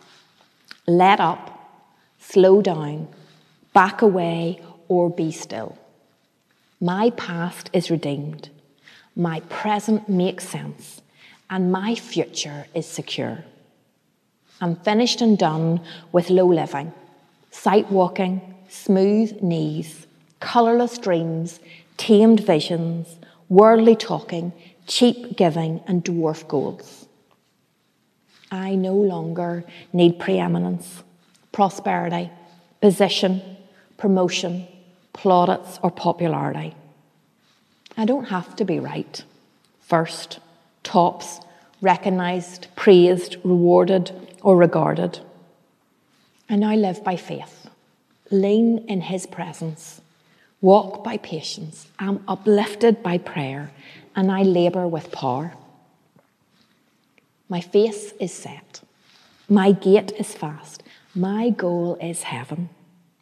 let 0.91 1.21
up, 1.21 1.87
slow 2.19 2.61
down, 2.61 3.09
back 3.73 4.03
away, 4.03 4.61
or 4.89 5.09
be 5.09 5.31
still. 5.31 5.79
My 6.81 7.11
past 7.11 7.71
is 7.73 7.91
redeemed, 7.91 8.51
my 9.15 9.41
present 9.49 10.09
makes 10.09 10.49
sense, 10.49 11.01
and 11.49 11.71
my 11.71 11.95
future 11.95 12.67
is 12.75 12.87
secure. 12.87 13.45
I'm 14.61 14.77
finished 14.77 15.21
and 15.21 15.39
done 15.39 15.81
with 16.11 16.29
low 16.29 16.47
living, 16.47 16.93
sight 17.51 17.91
walking, 17.91 18.55
smooth 18.69 19.41
knees, 19.43 20.07
colourless 20.41 20.99
dreams, 20.99 21.61
tamed 21.97 22.41
visions, 22.41 23.17
worldly 23.49 23.97
talking, 23.97 24.53
cheap 24.87 25.37
giving, 25.37 25.81
and 25.87 26.05
dwarf 26.05 26.47
goals. 26.49 27.07
I 28.51 28.75
no 28.75 28.95
longer 28.95 29.65
need 29.93 30.19
preeminence, 30.19 31.03
prosperity, 31.53 32.31
position, 32.81 33.43
promotion, 33.97 34.67
plaudits, 35.13 35.79
or 35.83 35.91
popularity. 35.91 36.75
I 37.97 38.05
don't 38.05 38.27
have 38.27 38.57
to 38.57 38.65
be 38.65 38.81
right, 38.81 39.23
first, 39.81 40.39
tops, 40.83 41.41
recognised, 41.81 42.69
praised, 42.77 43.37
rewarded, 43.45 44.11
or 44.43 44.57
regarded. 44.57 45.21
I 46.51 46.57
now 46.57 46.75
live 46.75 47.05
by 47.05 47.15
faith, 47.15 47.69
lean 48.33 48.79
in 48.89 49.03
His 49.03 49.25
presence, 49.25 50.01
walk 50.61 51.05
by 51.05 51.17
patience, 51.19 51.87
am 52.01 52.25
uplifted 52.27 53.05
by 53.05 53.19
prayer, 53.19 53.71
and 54.17 54.33
I 54.33 54.43
labour 54.43 54.89
with 54.89 55.13
power. 55.13 55.55
My 57.49 57.61
face 57.61 58.13
is 58.19 58.33
set. 58.33 58.81
My 59.49 59.71
gait 59.71 60.11
is 60.19 60.35
fast. 60.35 60.83
My 61.15 61.51
goal 61.51 61.97
is 62.03 62.25
heaven. 62.25 62.69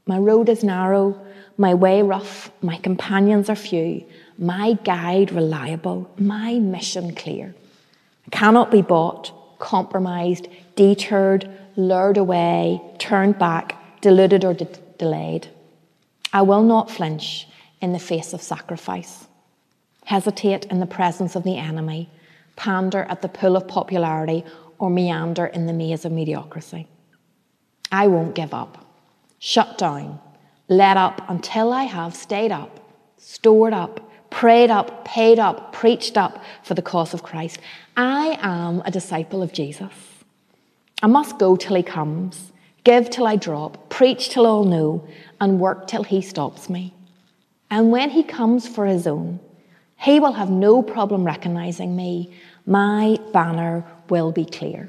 My 0.06 0.16
road 0.16 0.48
is 0.48 0.64
narrow, 0.64 1.20
my 1.58 1.74
way 1.74 2.00
rough, 2.00 2.50
my 2.62 2.78
companions 2.78 3.50
are 3.50 3.56
few, 3.56 4.06
my 4.38 4.78
guide 4.84 5.32
reliable, 5.32 6.10
my 6.16 6.54
mission 6.54 7.14
clear. 7.14 7.54
I 8.26 8.30
cannot 8.30 8.70
be 8.70 8.80
bought, 8.80 9.58
compromised, 9.58 10.48
deterred, 10.76 11.50
lured 11.78 12.16
away, 12.16 12.82
turned 12.98 13.38
back, 13.38 13.76
deluded, 14.00 14.44
or 14.44 14.52
de- 14.52 14.66
delayed. 14.98 15.48
I 16.32 16.42
will 16.42 16.62
not 16.62 16.90
flinch 16.90 17.46
in 17.80 17.92
the 17.92 17.98
face 18.00 18.32
of 18.32 18.42
sacrifice, 18.42 19.28
hesitate 20.04 20.66
in 20.66 20.80
the 20.80 20.86
presence 20.86 21.36
of 21.36 21.44
the 21.44 21.56
enemy, 21.56 22.10
pander 22.56 23.04
at 23.04 23.22
the 23.22 23.28
pull 23.28 23.56
of 23.56 23.68
popularity, 23.68 24.44
or 24.78 24.90
meander 24.90 25.46
in 25.46 25.66
the 25.66 25.72
maze 25.72 26.04
of 26.04 26.12
mediocrity. 26.12 26.88
I 27.92 28.08
won't 28.08 28.34
give 28.34 28.52
up, 28.52 28.84
shut 29.38 29.78
down, 29.78 30.20
let 30.68 30.96
up 30.96 31.22
until 31.30 31.72
I 31.72 31.84
have 31.84 32.14
stayed 32.14 32.52
up, 32.52 32.80
stored 33.16 33.72
up, 33.72 34.00
prayed 34.30 34.70
up, 34.70 35.04
paid 35.04 35.38
up, 35.38 35.72
preached 35.72 36.18
up 36.18 36.42
for 36.64 36.74
the 36.74 36.82
cause 36.82 37.14
of 37.14 37.22
Christ. 37.22 37.60
I 37.96 38.36
am 38.42 38.82
a 38.84 38.90
disciple 38.90 39.42
of 39.42 39.52
Jesus. 39.52 40.17
I 41.02 41.06
must 41.06 41.38
go 41.38 41.56
till 41.56 41.76
he 41.76 41.82
comes, 41.82 42.52
give 42.84 43.10
till 43.10 43.26
I 43.26 43.36
drop, 43.36 43.88
preach 43.88 44.30
till 44.30 44.46
all 44.46 44.64
know, 44.64 45.06
and 45.40 45.60
work 45.60 45.86
till 45.86 46.02
he 46.02 46.20
stops 46.20 46.68
me. 46.68 46.92
And 47.70 47.90
when 47.90 48.10
he 48.10 48.22
comes 48.22 48.66
for 48.66 48.86
his 48.86 49.06
own, 49.06 49.40
he 49.96 50.20
will 50.20 50.32
have 50.32 50.50
no 50.50 50.82
problem 50.82 51.24
recognizing 51.24 51.94
me. 51.94 52.32
My 52.66 53.18
banner 53.32 53.84
will 54.08 54.32
be 54.32 54.44
clear. 54.44 54.88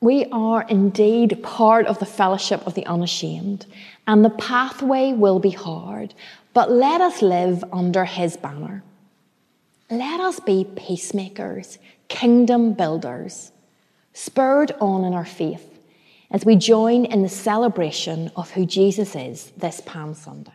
We 0.00 0.26
are 0.26 0.62
indeed 0.68 1.42
part 1.42 1.86
of 1.86 1.98
the 1.98 2.06
fellowship 2.06 2.66
of 2.66 2.74
the 2.74 2.84
unashamed, 2.86 3.66
and 4.06 4.22
the 4.24 4.30
pathway 4.30 5.12
will 5.12 5.38
be 5.38 5.50
hard, 5.50 6.12
but 6.52 6.70
let 6.70 7.00
us 7.00 7.22
live 7.22 7.64
under 7.72 8.04
his 8.04 8.36
banner. 8.36 8.84
Let 9.90 10.20
us 10.20 10.40
be 10.40 10.66
peacemakers, 10.76 11.78
kingdom 12.14 12.74
builders, 12.74 13.50
spurred 14.12 14.70
on 14.80 15.04
in 15.04 15.12
our 15.14 15.24
faith 15.24 15.80
as 16.30 16.44
we 16.44 16.54
join 16.54 17.04
in 17.06 17.22
the 17.22 17.28
celebration 17.28 18.30
of 18.36 18.52
who 18.52 18.64
Jesus 18.64 19.16
is 19.16 19.50
this 19.56 19.82
Palm 19.84 20.14
Sunday. 20.14 20.52